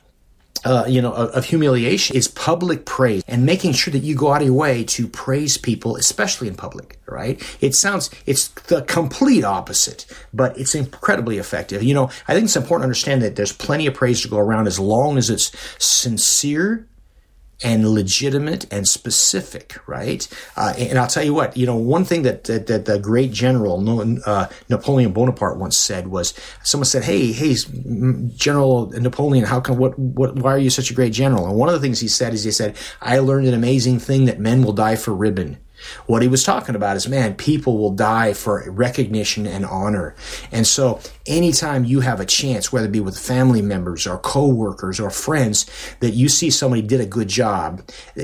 Uh, 0.65 0.85
you 0.87 1.01
know, 1.01 1.13
of, 1.13 1.29
of, 1.31 1.45
humiliation 1.45 2.15
is 2.15 2.27
public 2.27 2.85
praise 2.85 3.23
and 3.27 3.45
making 3.45 3.73
sure 3.73 3.91
that 3.91 3.99
you 3.99 4.15
go 4.15 4.31
out 4.31 4.41
of 4.41 4.47
your 4.47 4.55
way 4.55 4.83
to 4.83 5.07
praise 5.07 5.57
people, 5.57 5.95
especially 5.95 6.47
in 6.47 6.55
public, 6.55 6.99
right? 7.05 7.41
It 7.61 7.75
sounds, 7.75 8.09
it's 8.25 8.47
the 8.47 8.81
complete 8.83 9.43
opposite, 9.43 10.05
but 10.33 10.57
it's 10.57 10.75
incredibly 10.75 11.37
effective. 11.37 11.83
You 11.83 11.93
know, 11.93 12.09
I 12.27 12.33
think 12.33 12.45
it's 12.45 12.55
important 12.55 12.83
to 12.83 12.85
understand 12.85 13.21
that 13.23 13.35
there's 13.35 13.51
plenty 13.51 13.87
of 13.87 13.93
praise 13.93 14.21
to 14.21 14.27
go 14.27 14.37
around 14.37 14.67
as 14.67 14.79
long 14.79 15.17
as 15.17 15.29
it's 15.29 15.51
sincere 15.83 16.87
and 17.61 17.87
legitimate 17.89 18.65
and 18.71 18.87
specific, 18.87 19.77
right? 19.87 20.27
Uh, 20.55 20.73
and 20.77 20.97
I'll 20.97 21.07
tell 21.07 21.23
you 21.23 21.33
what, 21.33 21.55
you 21.55 21.65
know, 21.65 21.75
one 21.75 22.05
thing 22.05 22.23
that 22.23 22.45
that, 22.45 22.67
that 22.67 22.85
the 22.85 22.99
great 22.99 23.31
general 23.31 24.19
uh, 24.25 24.47
Napoleon 24.69 25.13
Bonaparte 25.13 25.57
once 25.57 25.77
said 25.77 26.07
was, 26.07 26.33
someone 26.63 26.85
said, 26.85 27.03
"Hey, 27.03 27.31
hey, 27.31 27.55
General 28.35 28.87
Napoleon, 28.91 29.45
how 29.45 29.59
come? 29.59 29.77
What, 29.77 29.97
what? 29.97 30.35
Why 30.35 30.53
are 30.53 30.57
you 30.57 30.69
such 30.69 30.91
a 30.91 30.93
great 30.93 31.13
general?" 31.13 31.47
And 31.47 31.55
one 31.55 31.69
of 31.69 31.75
the 31.75 31.81
things 31.81 31.99
he 31.99 32.07
said 32.07 32.33
is, 32.33 32.43
he 32.43 32.51
said, 32.51 32.75
"I 33.01 33.19
learned 33.19 33.47
an 33.47 33.53
amazing 33.53 33.99
thing 33.99 34.25
that 34.25 34.39
men 34.39 34.63
will 34.63 34.73
die 34.73 34.95
for 34.95 35.13
ribbon." 35.13 35.57
What 36.05 36.21
he 36.21 36.27
was 36.27 36.43
talking 36.43 36.75
about 36.75 36.95
is, 36.95 37.07
man, 37.07 37.35
people 37.35 37.77
will 37.77 37.91
die 37.91 38.33
for 38.33 38.69
recognition 38.69 39.45
and 39.45 39.65
honor. 39.65 40.15
And 40.51 40.65
so 40.65 40.99
anytime 41.25 41.85
you 41.85 42.01
have 42.01 42.19
a 42.19 42.25
chance, 42.25 42.71
whether 42.71 42.87
it 42.87 42.91
be 42.91 42.99
with 42.99 43.17
family 43.17 43.61
members 43.61 44.05
or 44.05 44.17
coworkers 44.17 44.99
or 44.99 45.09
friends, 45.09 45.65
that 45.99 46.11
you 46.11 46.29
see 46.29 46.49
somebody 46.49 46.81
did 46.81 47.01
a 47.01 47.05
good 47.05 47.27
job, 47.27 47.81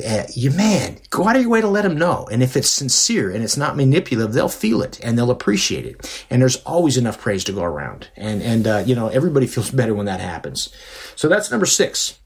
uh, 0.08 0.24
you, 0.34 0.52
man, 0.52 0.98
go 1.10 1.28
out 1.28 1.36
of 1.36 1.42
your 1.42 1.52
way 1.52 1.62
to 1.62 1.68
let 1.68 1.84
them 1.84 1.98
know. 1.98 2.28
And 2.32 2.44
if 2.44 2.56
it's 2.56 2.70
sincere 2.70 3.32
and 3.32 3.44
it's 3.44 3.58
not 3.58 3.76
manipulative, 3.78 4.34
they'll 4.34 4.50
feel 4.50 4.82
it 4.82 5.00
and 5.04 5.18
they'll 5.18 5.32
appreciate 5.32 5.86
it. 5.86 6.26
And 6.30 6.42
there's 6.42 6.58
always 6.64 6.98
enough 6.98 7.20
praise 7.20 7.44
to 7.46 7.52
go 7.52 7.64
around. 7.64 8.10
And, 8.16 8.42
and, 8.42 8.68
uh, 8.68 8.84
you 8.86 8.96
know, 8.96 9.08
everybody 9.08 9.48
feels 9.60 9.72
better 9.72 9.94
when 9.94 10.06
that 10.06 10.20
happens. 10.20 10.70
So 11.16 11.28
that's 11.28 11.52
number 11.52 11.66
six. 11.66 12.20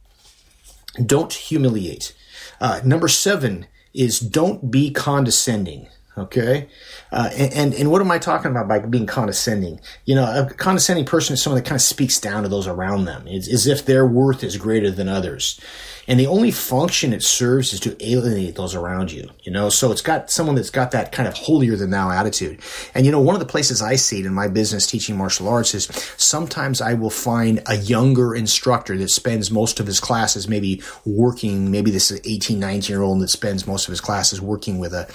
Don't 1.04 1.34
humiliate. 1.34 2.16
Uh, 2.62 2.82
number 2.86 3.08
seven, 3.08 3.66
is 3.94 4.20
don't 4.20 4.72
be 4.72 4.92
condescending. 4.92 5.88
Okay. 6.16 6.68
Uh, 7.12 7.32
and, 7.36 7.74
and 7.74 7.90
what 7.90 8.00
am 8.00 8.12
I 8.12 8.20
talking 8.20 8.52
about 8.52 8.68
by 8.68 8.78
being 8.80 9.08
condescending? 9.08 9.82
You 10.06 10.14
know, 10.14 10.24
a 10.26 10.54
condescending 10.54 11.06
person 11.06 11.34
is 11.34 11.42
someone 11.42 11.62
that 11.62 11.68
kind 11.68 11.76
of 11.76 11.82
speaks 11.82 12.20
down 12.20 12.44
to 12.44 12.50
those 12.50 12.68
around 12.68 13.06
them. 13.06 13.28
It's 13.28 13.48
as 13.48 13.66
if 13.66 13.86
their 13.86 14.06
worth 14.06 14.44
is 14.44 14.58
greater 14.58 14.92
than 14.92 15.10
others 15.10 15.60
and 16.08 16.20
the 16.20 16.28
only 16.28 16.52
function 16.52 17.14
it 17.14 17.24
serves 17.24 17.74
is 17.74 17.80
to 17.82 17.96
alienate 18.06 18.56
those 18.56 18.76
around 18.76 19.12
you 19.12 19.30
you 19.44 19.52
know? 19.52 19.70
So 19.70 19.92
it's 19.92 20.02
got 20.02 20.32
someone 20.32 20.56
that's 20.56 20.70
got 20.70 20.92
that 20.92 21.12
kind 21.12 21.28
of 21.28 21.34
holier 21.36 21.76
than 21.76 21.92
thou 21.92 22.10
attitude. 22.10 22.60
And 22.96 23.06
you 23.06 23.12
know 23.12 23.20
one 23.20 23.36
of 23.36 23.40
the 23.40 23.46
places 23.46 23.82
i 23.82 23.96
see 23.96 24.20
it 24.20 24.26
in 24.26 24.34
my 24.34 24.48
business 24.48 24.88
teaching 24.88 25.18
martial 25.18 25.48
arts 25.48 25.74
is 25.74 25.86
sometimes 26.18 26.82
i 26.82 26.94
will 26.94 27.10
find 27.10 27.62
a 27.68 27.76
younger 27.76 28.36
instructor 28.36 28.98
that 28.98 29.10
spends 29.10 29.52
most 29.52 29.80
of 29.80 29.86
his 29.86 30.00
classes 30.00 30.48
maybe 30.48 30.82
working 31.06 31.70
maybe 31.72 31.92
this 31.92 32.12
18 32.12 32.60
19 32.60 32.94
year 32.94 33.02
old 33.02 33.22
that 33.22 33.30
spends 33.30 33.68
most 33.68 33.88
of 33.88 33.92
his 33.92 34.02
classes 34.02 34.42
working 34.42 34.80
with 34.80 34.94
a 34.94 35.08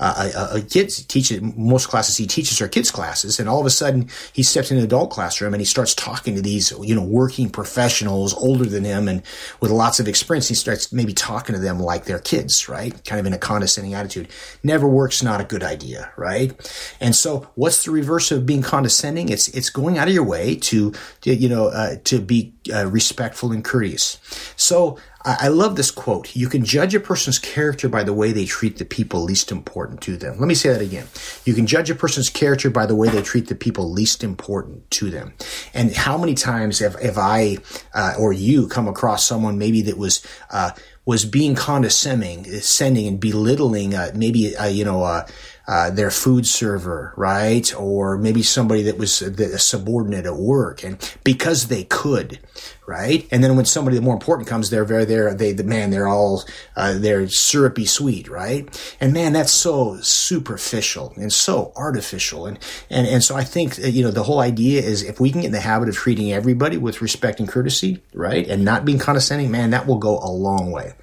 a, 0.00 0.54
a, 0.54 0.58
a 0.58 0.62
kids 0.62 1.04
teaches 1.04 1.40
most 1.40 1.88
classes 1.88 2.16
he 2.16 2.26
teaches 2.26 2.60
are 2.60 2.68
kids 2.68 2.90
classes 2.90 3.40
and 3.40 3.48
all 3.48 3.60
of 3.60 3.66
a 3.66 3.70
sudden 3.70 4.08
he 4.32 4.42
steps 4.42 4.70
in 4.70 4.78
an 4.78 4.84
adult 4.84 5.10
classroom 5.10 5.54
and 5.54 5.60
he 5.60 5.66
starts 5.66 5.94
talking 5.94 6.34
to 6.34 6.42
these 6.42 6.72
you 6.82 6.94
know 6.94 7.04
working 7.04 7.48
professionals 7.48 8.34
older 8.34 8.66
than 8.66 8.84
him 8.84 9.08
and 9.08 9.22
with 9.60 9.70
lots 9.70 10.00
of 10.00 10.08
experience 10.08 10.35
he 10.44 10.54
starts 10.54 10.92
maybe 10.92 11.12
talking 11.12 11.54
to 11.54 11.60
them 11.60 11.80
like 11.80 12.04
they're 12.04 12.18
kids, 12.18 12.68
right? 12.68 12.92
Kind 13.04 13.20
of 13.20 13.26
in 13.26 13.32
a 13.32 13.38
condescending 13.38 13.94
attitude. 13.94 14.28
Never 14.62 14.88
works, 14.88 15.22
not 15.22 15.40
a 15.40 15.44
good 15.44 15.62
idea, 15.62 16.12
right? 16.16 16.52
And 17.00 17.14
so 17.14 17.48
what's 17.54 17.84
the 17.84 17.90
reverse 17.90 18.30
of 18.30 18.46
being 18.46 18.62
condescending? 18.62 19.28
It's, 19.28 19.48
it's 19.48 19.70
going 19.70 19.98
out 19.98 20.08
of 20.08 20.14
your 20.14 20.24
way 20.24 20.56
to, 20.56 20.92
to 21.22 21.34
you 21.34 21.48
know, 21.48 21.68
uh, 21.68 21.96
to 22.04 22.20
be 22.20 22.54
uh, 22.72 22.86
respectful 22.86 23.52
and 23.52 23.64
courteous. 23.64 24.18
So 24.56 24.98
I 25.26 25.48
love 25.48 25.74
this 25.74 25.90
quote. 25.90 26.36
You 26.36 26.48
can 26.48 26.64
judge 26.64 26.94
a 26.94 27.00
person's 27.00 27.40
character 27.40 27.88
by 27.88 28.04
the 28.04 28.12
way 28.12 28.30
they 28.30 28.46
treat 28.46 28.78
the 28.78 28.84
people 28.84 29.24
least 29.24 29.50
important 29.50 30.00
to 30.02 30.16
them. 30.16 30.38
Let 30.38 30.46
me 30.46 30.54
say 30.54 30.68
that 30.68 30.80
again. 30.80 31.08
You 31.44 31.52
can 31.52 31.66
judge 31.66 31.90
a 31.90 31.96
person's 31.96 32.30
character 32.30 32.70
by 32.70 32.86
the 32.86 32.94
way 32.94 33.08
they 33.08 33.22
treat 33.22 33.48
the 33.48 33.56
people 33.56 33.90
least 33.90 34.22
important 34.22 34.88
to 34.92 35.10
them. 35.10 35.34
And 35.74 35.92
how 35.96 36.16
many 36.16 36.34
times 36.34 36.78
have, 36.78 36.94
have 37.00 37.18
I 37.18 37.58
uh, 37.92 38.14
or 38.18 38.32
you 38.32 38.68
come 38.68 38.86
across 38.86 39.26
someone 39.26 39.58
maybe 39.58 39.82
that 39.82 39.98
was 39.98 40.24
uh, 40.50 40.70
was 41.06 41.24
being 41.24 41.54
condescending, 41.54 42.44
sending 42.60 43.06
and 43.06 43.20
belittling 43.20 43.94
uh, 43.94 44.10
maybe 44.14 44.56
uh, 44.56 44.66
you 44.66 44.84
know 44.84 45.02
uh, 45.04 45.26
uh, 45.68 45.90
their 45.90 46.10
food 46.10 46.46
server, 46.46 47.14
right? 47.16 47.74
Or 47.74 48.18
maybe 48.18 48.42
somebody 48.42 48.82
that 48.82 48.98
was 48.98 49.22
a 49.22 49.58
subordinate 49.58 50.26
at 50.26 50.36
work 50.36 50.84
and 50.84 50.98
because 51.24 51.68
they 51.68 51.84
could, 51.84 52.38
right? 52.86 53.26
And 53.30 53.42
then 53.42 53.56
when 53.56 53.64
somebody 53.64 53.98
more 54.00 54.14
important 54.14 54.48
comes, 54.48 54.70
they're 54.70 54.84
very 54.84 55.04
there. 55.04 55.34
They, 55.34 55.52
the 55.52 55.64
man, 55.64 55.90
they're 55.90 56.08
all 56.08 56.44
uh, 56.76 56.94
they're 56.98 57.28
syrupy 57.28 57.84
sweet, 57.84 58.28
right? 58.28 58.96
And 59.00 59.12
man, 59.12 59.32
that's 59.32 59.52
so 59.52 59.98
superficial 60.00 61.12
and 61.16 61.32
so 61.32 61.72
artificial. 61.76 62.46
And 62.46 62.58
and 62.90 63.06
and 63.06 63.24
so 63.24 63.36
I 63.36 63.44
think 63.44 63.78
you 63.78 64.02
know 64.02 64.10
the 64.10 64.22
whole 64.22 64.40
idea 64.40 64.82
is 64.82 65.02
if 65.02 65.20
we 65.20 65.30
can 65.30 65.42
get 65.42 65.48
in 65.48 65.52
the 65.52 65.60
habit 65.60 65.88
of 65.88 65.96
treating 65.96 66.32
everybody 66.32 66.76
with 66.76 67.02
respect 67.02 67.40
and 67.40 67.48
courtesy, 67.48 68.02
right, 68.14 68.46
and 68.46 68.64
not 68.64 68.84
being 68.84 68.98
condescending, 68.98 69.50
man, 69.50 69.70
that 69.70 69.86
will 69.86 69.98
go 69.98 70.18
a 70.18 70.30
long 70.30 70.70
way. 70.70 70.94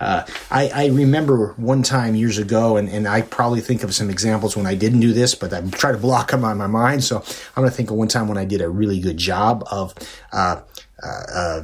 Uh, 0.00 0.24
I, 0.50 0.68
I 0.68 0.86
remember 0.86 1.52
one 1.58 1.82
time 1.82 2.14
years 2.14 2.38
ago, 2.38 2.78
and, 2.78 2.88
and 2.88 3.06
I 3.06 3.20
probably 3.20 3.60
think 3.60 3.82
of 3.82 3.94
some 3.94 4.08
examples 4.08 4.56
when 4.56 4.66
I 4.66 4.74
didn't 4.74 5.00
do 5.00 5.12
this, 5.12 5.34
but 5.34 5.52
I 5.52 5.60
try 5.70 5.92
to 5.92 5.98
block 5.98 6.30
them 6.30 6.42
on 6.42 6.56
my 6.56 6.66
mind. 6.66 7.04
So 7.04 7.18
I'm 7.18 7.62
going 7.62 7.68
to 7.68 7.76
think 7.76 7.90
of 7.90 7.96
one 7.96 8.08
time 8.08 8.26
when 8.26 8.38
I 8.38 8.46
did 8.46 8.62
a 8.62 8.68
really 8.68 8.98
good 8.98 9.18
job 9.18 9.62
of 9.70 9.92
uh, 10.32 10.62
uh, 11.02 11.62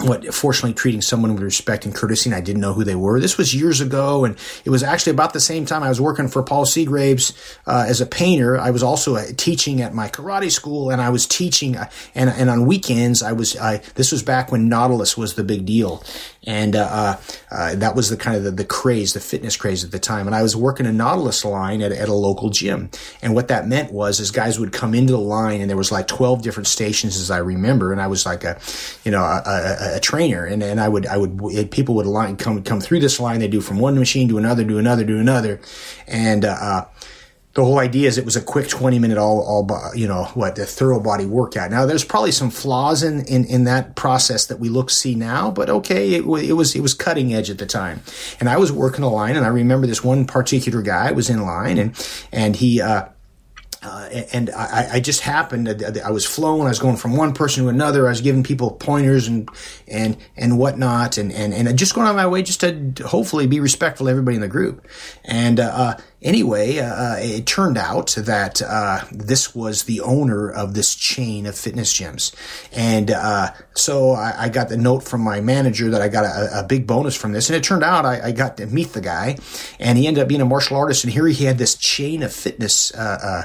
what 0.00 0.32
fortunately 0.32 0.74
treating 0.74 1.02
someone 1.02 1.34
with 1.34 1.42
respect 1.42 1.84
and 1.84 1.92
courtesy 1.92 2.30
and 2.30 2.36
I 2.36 2.40
didn't 2.40 2.60
know 2.60 2.72
who 2.72 2.84
they 2.84 2.94
were. 2.94 3.18
This 3.18 3.36
was 3.36 3.52
years 3.52 3.80
ago 3.80 4.24
and 4.24 4.36
it 4.64 4.70
was 4.70 4.84
actually 4.84 5.10
about 5.10 5.32
the 5.32 5.40
same 5.40 5.66
time 5.66 5.82
I 5.82 5.88
was 5.88 6.00
working 6.00 6.28
for 6.28 6.42
Paul 6.42 6.66
Seagraves 6.66 7.32
uh, 7.66 7.84
as 7.88 8.00
a 8.00 8.06
painter. 8.06 8.56
I 8.56 8.70
was 8.70 8.82
also 8.82 9.16
uh, 9.16 9.24
teaching 9.36 9.82
at 9.82 9.94
my 9.94 10.08
karate 10.08 10.52
school 10.52 10.90
and 10.90 11.02
I 11.02 11.10
was 11.10 11.26
teaching 11.26 11.76
uh, 11.76 11.90
and 12.14 12.30
and 12.30 12.48
on 12.48 12.66
weekends 12.66 13.24
I 13.24 13.32
was 13.32 13.56
I 13.56 13.78
this 13.96 14.12
was 14.12 14.22
back 14.22 14.52
when 14.52 14.68
Nautilus 14.68 15.16
was 15.16 15.34
the 15.34 15.42
big 15.42 15.66
deal 15.66 16.04
and 16.48 16.74
uh, 16.74 16.88
uh, 16.90 17.16
uh, 17.50 17.74
that 17.74 17.94
was 17.94 18.08
the 18.08 18.16
kind 18.16 18.34
of 18.34 18.42
the, 18.42 18.50
the, 18.50 18.64
craze, 18.64 19.12
the 19.12 19.20
fitness 19.20 19.54
craze 19.54 19.84
at 19.84 19.90
the 19.90 19.98
time. 19.98 20.26
And 20.26 20.34
I 20.34 20.42
was 20.42 20.56
working 20.56 20.86
a 20.86 20.92
Nautilus 20.92 21.44
line 21.44 21.82
at, 21.82 21.92
at 21.92 22.08
a 22.08 22.14
local 22.14 22.48
gym, 22.48 22.88
and 23.20 23.34
what 23.34 23.48
that 23.48 23.68
meant 23.68 23.92
was, 23.92 24.18
is 24.18 24.30
guys 24.30 24.58
would 24.58 24.72
come 24.72 24.94
into 24.94 25.12
the 25.12 25.18
line, 25.18 25.60
and 25.60 25.68
there 25.68 25.76
was 25.76 25.92
like 25.92 26.08
twelve 26.08 26.40
different 26.40 26.66
stations, 26.66 27.18
as 27.18 27.30
I 27.30 27.38
remember, 27.38 27.92
and 27.92 28.00
I 28.00 28.06
was 28.06 28.24
like 28.24 28.44
a, 28.44 28.58
you 29.04 29.10
know, 29.10 29.22
a, 29.22 29.42
a, 29.46 29.96
a 29.96 30.00
trainer, 30.00 30.46
and, 30.46 30.62
and 30.62 30.80
I 30.80 30.88
would, 30.88 31.06
I 31.06 31.18
would, 31.18 31.70
people 31.70 31.94
would 31.96 32.06
line 32.06 32.36
come 32.38 32.62
come 32.62 32.80
through 32.80 33.00
this 33.00 33.20
line, 33.20 33.40
they 33.40 33.48
do 33.48 33.60
from 33.60 33.78
one 33.78 33.98
machine 33.98 34.26
to 34.30 34.38
another, 34.38 34.64
to 34.64 34.78
another, 34.78 35.04
to 35.04 35.18
another, 35.18 35.60
and 36.06 36.46
uh, 36.46 36.56
uh 36.58 36.84
the 37.54 37.64
whole 37.64 37.78
idea 37.78 38.06
is 38.06 38.18
it 38.18 38.24
was 38.24 38.36
a 38.36 38.42
quick 38.42 38.68
20 38.68 38.98
minute 38.98 39.18
all, 39.18 39.40
all 39.40 39.94
you 39.94 40.06
know 40.06 40.24
what 40.34 40.54
the 40.56 40.66
thorough 40.66 41.00
body 41.00 41.24
workout 41.24 41.70
now 41.70 41.86
there's 41.86 42.04
probably 42.04 42.30
some 42.30 42.50
flaws 42.50 43.02
in, 43.02 43.24
in 43.26 43.44
in 43.46 43.64
that 43.64 43.96
process 43.96 44.46
that 44.46 44.60
we 44.60 44.68
look 44.68 44.90
see 44.90 45.14
now 45.14 45.50
but 45.50 45.68
okay 45.68 46.14
it, 46.14 46.24
it 46.24 46.52
was 46.52 46.76
it 46.76 46.80
was 46.80 46.94
cutting 46.94 47.34
edge 47.34 47.50
at 47.50 47.58
the 47.58 47.66
time 47.66 48.00
and 48.38 48.48
i 48.48 48.56
was 48.56 48.70
working 48.70 49.02
a 49.02 49.08
line 49.08 49.36
and 49.36 49.44
i 49.44 49.48
remember 49.48 49.86
this 49.86 50.04
one 50.04 50.26
particular 50.26 50.82
guy 50.82 51.10
was 51.10 51.30
in 51.30 51.42
line 51.42 51.78
and 51.78 52.10
and 52.32 52.56
he 52.56 52.80
uh 52.80 53.04
uh, 53.80 54.08
and 54.32 54.50
I, 54.50 54.88
I, 54.94 55.00
just 55.00 55.20
happened. 55.20 55.68
I 56.04 56.10
was 56.10 56.26
flowing. 56.26 56.62
I 56.62 56.70
was 56.70 56.80
going 56.80 56.96
from 56.96 57.16
one 57.16 57.32
person 57.32 57.62
to 57.62 57.68
another. 57.68 58.06
I 58.06 58.10
was 58.10 58.20
giving 58.20 58.42
people 58.42 58.72
pointers 58.72 59.28
and 59.28 59.48
and 59.86 60.16
and 60.36 60.58
whatnot, 60.58 61.16
and 61.16 61.30
and 61.30 61.54
and 61.54 61.78
just 61.78 61.94
going 61.94 62.08
on 62.08 62.16
my 62.16 62.26
way 62.26 62.42
just 62.42 62.58
to 62.60 62.92
hopefully 63.06 63.46
be 63.46 63.60
respectful 63.60 64.06
to 64.06 64.10
everybody 64.10 64.34
in 64.34 64.40
the 64.40 64.48
group. 64.48 64.84
And 65.24 65.60
uh, 65.60 65.96
anyway, 66.22 66.78
uh, 66.78 67.16
it 67.18 67.46
turned 67.46 67.78
out 67.78 68.14
that 68.18 68.62
uh, 68.62 69.04
this 69.10 69.54
was 69.54 69.84
the 69.84 70.00
owner 70.00 70.50
of 70.50 70.74
this 70.74 70.94
chain 70.94 71.46
of 71.46 71.56
fitness 71.56 71.92
gyms, 71.98 72.34
and 72.72 73.10
uh, 73.10 73.52
so 73.74 74.12
I, 74.12 74.44
I, 74.44 74.48
got 74.48 74.68
the 74.68 74.76
note 74.76 75.02
from 75.02 75.20
my 75.20 75.40
manager 75.40 75.90
that 75.90 76.02
I 76.02 76.08
got 76.08 76.24
a, 76.24 76.60
a 76.60 76.64
big 76.64 76.86
bonus 76.86 77.16
from 77.16 77.32
this. 77.32 77.48
And 77.48 77.56
it 77.56 77.62
turned 77.62 77.84
out 77.84 78.04
I, 78.04 78.28
I, 78.28 78.32
got 78.32 78.56
to 78.58 78.66
meet 78.66 78.92
the 78.92 79.00
guy, 79.00 79.38
and 79.78 79.98
he 79.98 80.06
ended 80.06 80.22
up 80.22 80.28
being 80.28 80.40
a 80.40 80.46
martial 80.46 80.76
artist. 80.76 81.04
And 81.04 81.12
here 81.12 81.26
he 81.26 81.44
had 81.44 81.58
this 81.58 81.74
chain 81.76 82.22
of 82.22 82.32
fitness. 82.32 82.92
Uh, 82.94 83.44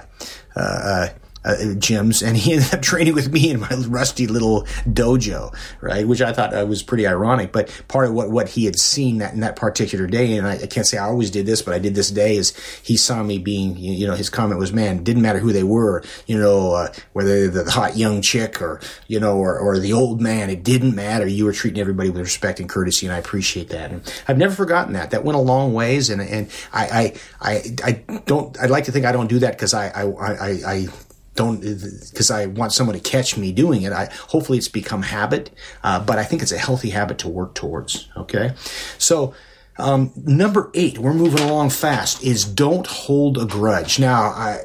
uh, 1.45 1.55
gyms, 1.75 2.25
and 2.25 2.37
he 2.37 2.53
ended 2.53 2.73
up 2.73 2.81
training 2.81 3.13
with 3.13 3.31
me 3.31 3.51
in 3.51 3.59
my 3.59 3.69
rusty 3.87 4.27
little 4.27 4.63
dojo, 4.87 5.53
right? 5.81 6.07
Which 6.07 6.21
I 6.21 6.33
thought 6.33 6.53
uh, 6.53 6.65
was 6.65 6.83
pretty 6.83 7.07
ironic. 7.07 7.51
But 7.51 7.69
part 7.87 8.07
of 8.07 8.13
what, 8.13 8.31
what 8.31 8.49
he 8.49 8.65
had 8.65 8.79
seen 8.79 9.19
that 9.19 9.33
in 9.33 9.41
that 9.41 9.55
particular 9.55 10.07
day, 10.07 10.37
and 10.37 10.47
I, 10.47 10.53
I, 10.53 10.67
can't 10.67 10.87
say 10.87 10.97
I 10.97 11.05
always 11.05 11.31
did 11.31 11.45
this, 11.45 11.61
but 11.61 11.73
I 11.73 11.79
did 11.79 11.95
this 11.95 12.11
day, 12.11 12.35
is 12.35 12.53
he 12.83 12.97
saw 12.97 13.23
me 13.23 13.37
being, 13.37 13.77
you 13.77 14.07
know, 14.07 14.13
his 14.13 14.29
comment 14.29 14.59
was, 14.59 14.73
"Man, 14.73 15.03
didn't 15.03 15.21
matter 15.21 15.39
who 15.39 15.51
they 15.51 15.63
were, 15.63 16.03
you 16.27 16.39
know, 16.39 16.73
uh, 16.73 16.93
whether 17.13 17.49
the 17.49 17.69
hot 17.69 17.97
young 17.97 18.21
chick 18.21 18.61
or 18.61 18.79
you 19.07 19.19
know, 19.19 19.37
or, 19.37 19.57
or 19.57 19.79
the 19.79 19.93
old 19.93 20.21
man, 20.21 20.49
it 20.49 20.63
didn't 20.63 20.95
matter. 20.95 21.27
You 21.27 21.45
were 21.45 21.53
treating 21.53 21.79
everybody 21.79 22.09
with 22.09 22.21
respect 22.21 22.59
and 22.59 22.69
courtesy, 22.69 23.05
and 23.05 23.15
I 23.15 23.19
appreciate 23.19 23.69
that. 23.69 23.91
And 23.91 24.13
I've 24.27 24.37
never 24.37 24.53
forgotten 24.53 24.93
that. 24.93 25.11
That 25.11 25.23
went 25.23 25.37
a 25.37 25.41
long 25.41 25.73
ways, 25.73 26.09
and 26.09 26.21
and 26.21 26.49
I 26.71 27.13
I 27.41 27.51
I, 27.51 27.63
I 27.83 28.19
don't. 28.25 28.59
I'd 28.59 28.69
like 28.69 28.85
to 28.85 28.91
think 28.91 29.05
I 29.05 29.11
don't 29.11 29.27
do 29.27 29.39
that 29.39 29.51
because 29.51 29.73
I 29.73 29.89
I 29.89 30.03
I, 30.03 30.49
I 30.65 30.87
don't 31.35 31.61
because 31.61 32.31
I 32.31 32.47
want 32.47 32.73
someone 32.73 32.95
to 32.95 33.01
catch 33.01 33.37
me 33.37 33.51
doing 33.51 33.83
it. 33.83 33.93
I 33.93 34.09
hopefully 34.27 34.57
it's 34.57 34.67
become 34.67 35.01
habit, 35.01 35.51
uh, 35.83 35.99
but 35.99 36.17
I 36.19 36.23
think 36.23 36.41
it's 36.41 36.51
a 36.51 36.57
healthy 36.57 36.89
habit 36.89 37.17
to 37.19 37.29
work 37.29 37.55
towards. 37.55 38.09
Okay, 38.17 38.53
so. 38.97 39.33
Um, 39.79 40.11
number 40.15 40.69
eight, 40.75 40.99
we're 40.99 41.15
moving 41.15 41.39
along 41.39 41.71
fast, 41.71 42.23
is 42.23 42.45
don't 42.45 42.85
hold 42.85 43.39
a 43.39 43.45
grudge. 43.45 43.97
Now, 43.97 44.25
I, 44.25 44.59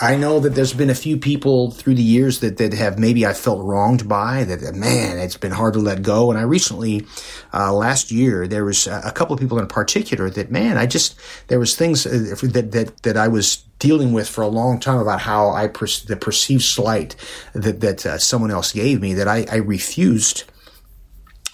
I 0.00 0.16
know 0.16 0.40
that 0.40 0.50
there's 0.50 0.72
been 0.72 0.90
a 0.90 0.94
few 0.94 1.16
people 1.16 1.70
through 1.70 1.94
the 1.94 2.02
years 2.02 2.40
that, 2.40 2.56
that 2.56 2.72
have 2.72 2.98
maybe 2.98 3.24
I 3.24 3.32
felt 3.32 3.64
wronged 3.64 4.08
by 4.08 4.42
that, 4.44 4.74
man, 4.74 5.18
it's 5.18 5.36
been 5.36 5.52
hard 5.52 5.74
to 5.74 5.80
let 5.80 6.02
go. 6.02 6.30
And 6.30 6.38
I 6.38 6.42
recently, 6.42 7.06
uh, 7.52 7.72
last 7.72 8.10
year, 8.10 8.48
there 8.48 8.64
was 8.64 8.88
a 8.88 9.12
couple 9.14 9.34
of 9.34 9.40
people 9.40 9.58
in 9.58 9.68
particular 9.68 10.28
that, 10.30 10.50
man, 10.50 10.78
I 10.78 10.86
just, 10.86 11.16
there 11.46 11.60
was 11.60 11.76
things 11.76 12.06
uh, 12.06 12.34
that, 12.42 12.72
that, 12.72 13.02
that 13.04 13.16
I 13.16 13.28
was 13.28 13.64
dealing 13.78 14.12
with 14.12 14.28
for 14.28 14.42
a 14.42 14.48
long 14.48 14.80
time 14.80 14.98
about 14.98 15.20
how 15.20 15.50
I, 15.50 15.68
per- 15.68 15.86
the 16.06 16.16
perceived 16.20 16.64
slight 16.64 17.14
that, 17.52 17.80
that 17.80 18.04
uh, 18.04 18.18
someone 18.18 18.50
else 18.50 18.72
gave 18.72 19.00
me 19.00 19.14
that 19.14 19.28
I, 19.28 19.46
I 19.50 19.56
refused 19.56 20.44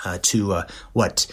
uh, 0.04 0.18
to, 0.22 0.54
uh, 0.54 0.66
what, 0.94 1.26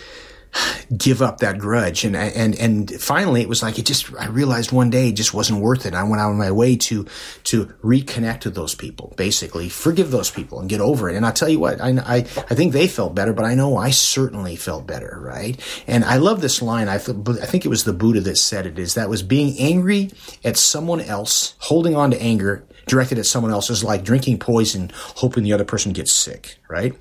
give 0.96 1.22
up 1.22 1.40
that 1.40 1.58
grudge. 1.58 2.04
And, 2.04 2.16
and, 2.16 2.56
and 2.56 2.92
finally 3.02 3.42
it 3.42 3.50
was 3.50 3.62
like, 3.62 3.80
it 3.80 3.86
just, 3.86 4.14
I 4.20 4.28
realized 4.28 4.72
one 4.72 4.90
day 4.90 5.10
it 5.10 5.16
just 5.16 5.34
wasn't 5.34 5.62
worth 5.62 5.86
it. 5.86 5.94
I 5.94 6.04
went 6.04 6.22
out 6.22 6.32
of 6.32 6.38
my 6.38 6.52
way 6.52 6.76
to, 6.78 7.06
to 7.46 7.66
reconnect 7.84 8.46
with 8.46 8.56
those 8.56 8.76
people, 8.76 9.14
basically 9.18 9.70
forgive 9.70 10.12
those 10.12 10.30
people 10.30 10.60
and 10.60 10.70
get 10.70 10.82
over 10.82 11.10
it. 11.10 11.16
And 11.16 11.26
I'll 11.26 11.34
tell 11.34 11.50
you 11.50 11.60
what, 11.60 11.82
I, 11.82 11.90
I, 11.90 12.16
I 12.18 12.56
think 12.56 12.74
they 12.74 12.88
felt 12.88 13.16
better, 13.16 13.34
but 13.34 13.46
I 13.46 13.56
know 13.56 13.78
I 13.78 13.90
certainly 13.90 14.56
felt 14.56 14.88
better, 14.88 15.20
right? 15.22 15.60
And 15.88 16.04
I 16.06 16.18
love 16.18 16.42
this 16.42 16.62
line. 16.62 16.88
I, 16.88 16.96
I 16.96 16.98
think 16.98 17.66
it 17.66 17.70
was 17.70 17.84
the 17.84 17.94
Buddha 17.94 18.22
that 18.22 18.38
said 18.38 18.66
it 18.66 18.80
is 18.80 18.94
that 18.94 19.10
was 19.10 19.24
being 19.24 19.58
angry 19.60 20.12
at 20.44 20.58
someone 20.58 21.02
else, 21.02 21.56
holding 21.60 21.96
on 21.96 22.12
to 22.12 22.22
anger 22.22 22.66
directed 22.88 23.20
at 23.20 23.26
someone 23.26 23.52
else 23.52 23.70
is 23.70 23.84
like 23.84 24.04
drinking 24.04 24.40
poison, 24.40 24.92
hoping 24.96 25.44
the 25.44 25.54
other 25.54 25.66
person 25.66 25.94
gets 25.94 26.12
sick, 26.12 26.58
right? 26.70 26.94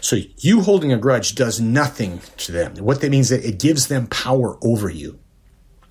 So 0.00 0.18
you 0.38 0.62
holding 0.62 0.92
a 0.92 0.98
grudge 0.98 1.34
does 1.34 1.60
nothing 1.60 2.20
to 2.38 2.52
them. 2.52 2.76
What 2.76 3.00
that 3.00 3.10
means 3.10 3.28
that 3.28 3.44
it 3.44 3.58
gives 3.58 3.88
them 3.88 4.06
power 4.06 4.58
over 4.62 4.88
you 4.90 5.18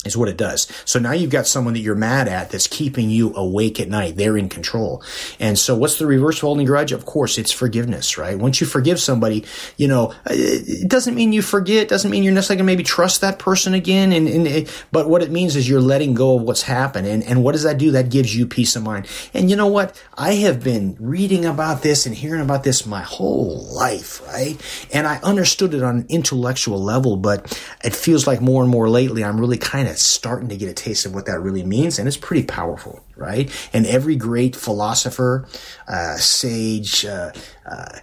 is 0.05 0.17
what 0.17 0.29
it 0.29 0.37
does. 0.37 0.67
So 0.85 0.99
now 0.99 1.11
you've 1.11 1.31
got 1.31 1.47
someone 1.47 1.73
that 1.73 1.79
you're 1.79 1.95
mad 1.95 2.27
at 2.27 2.49
that's 2.51 2.67
keeping 2.67 3.09
you 3.09 3.33
awake 3.35 3.79
at 3.79 3.89
night. 3.89 4.15
They're 4.15 4.37
in 4.37 4.49
control. 4.49 5.03
And 5.39 5.57
so 5.57 5.75
what's 5.75 5.97
the 5.97 6.05
reverse 6.05 6.37
of 6.37 6.41
holding 6.41 6.65
grudge? 6.65 6.91
Of 6.91 7.05
course, 7.05 7.37
it's 7.37 7.51
forgiveness, 7.51 8.17
right? 8.17 8.37
Once 8.37 8.59
you 8.59 8.67
forgive 8.67 8.99
somebody, 8.99 9.45
you 9.77 9.87
know, 9.87 10.13
it 10.25 10.89
doesn't 10.89 11.15
mean 11.15 11.33
you 11.33 11.41
forget, 11.41 11.87
doesn't 11.87 12.11
mean 12.11 12.23
you're 12.23 12.33
necessarily 12.33 12.59
going 12.59 12.67
to 12.67 12.73
maybe 12.73 12.83
trust 12.83 13.21
that 13.21 13.39
person 13.39 13.73
again. 13.73 14.11
And, 14.11 14.27
and 14.27 14.69
but 14.91 15.09
what 15.09 15.21
it 15.21 15.31
means 15.31 15.55
is 15.55 15.69
you're 15.69 15.81
letting 15.81 16.13
go 16.13 16.35
of 16.37 16.43
what's 16.43 16.63
happened. 16.63 17.07
And, 17.07 17.23
and 17.23 17.43
what 17.43 17.53
does 17.53 17.63
that 17.63 17.77
do? 17.77 17.91
That 17.91 18.09
gives 18.09 18.35
you 18.35 18.45
peace 18.45 18.75
of 18.75 18.83
mind. 18.83 19.07
And 19.33 19.49
you 19.49 19.55
know 19.55 19.67
what? 19.67 20.01
I 20.17 20.33
have 20.33 20.63
been 20.63 20.97
reading 20.99 21.45
about 21.45 21.81
this 21.81 22.05
and 22.05 22.15
hearing 22.15 22.41
about 22.41 22.63
this 22.63 22.85
my 22.85 23.01
whole 23.01 23.63
life, 23.73 24.21
right? 24.27 24.59
And 24.91 25.07
I 25.07 25.19
understood 25.23 25.73
it 25.73 25.83
on 25.83 25.99
an 25.99 26.05
intellectual 26.09 26.81
level, 26.81 27.17
but 27.17 27.59
it 27.83 27.95
feels 27.95 28.27
like 28.27 28.41
more 28.41 28.61
and 28.61 28.71
more 28.71 28.89
lately 28.89 29.23
I'm 29.23 29.39
really 29.39 29.57
kind 29.57 29.87
of 29.87 29.92
starting 30.01 30.49
to 30.49 30.57
get 30.57 30.69
a 30.69 30.73
taste 30.73 31.05
of 31.05 31.13
what 31.13 31.25
that 31.25 31.39
really 31.39 31.63
means, 31.63 31.99
and 31.99 32.07
it's 32.07 32.17
pretty 32.17 32.45
powerful, 32.45 33.03
right? 33.15 33.51
And 33.73 33.85
every 33.85 34.15
great 34.15 34.55
philosopher, 34.55 35.47
uh, 35.87 36.15
sage, 36.15 37.05
uh, 37.05 37.31
uh, 37.65 37.99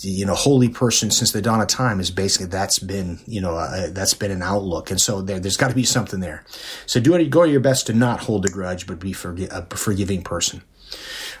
you 0.00 0.26
know, 0.26 0.34
holy 0.34 0.68
person 0.68 1.10
since 1.10 1.32
the 1.32 1.40
dawn 1.40 1.60
of 1.60 1.66
time 1.66 1.98
is 1.98 2.10
basically 2.10 2.46
that's 2.46 2.78
been, 2.78 3.20
you 3.26 3.40
know, 3.40 3.56
uh, 3.56 3.88
that's 3.90 4.14
been 4.14 4.30
an 4.30 4.42
outlook. 4.42 4.90
And 4.90 5.00
so 5.00 5.22
there, 5.22 5.40
has 5.40 5.56
got 5.56 5.68
to 5.68 5.74
be 5.74 5.84
something 5.84 6.20
there. 6.20 6.44
So 6.86 7.00
do 7.00 7.24
go 7.28 7.44
your 7.44 7.60
best 7.60 7.86
to 7.86 7.94
not 7.94 8.20
hold 8.20 8.44
a 8.44 8.50
grudge, 8.50 8.86
but 8.86 8.98
be 8.98 9.12
forgi- 9.12 9.50
a 9.50 9.76
forgiving 9.76 10.22
person. 10.22 10.62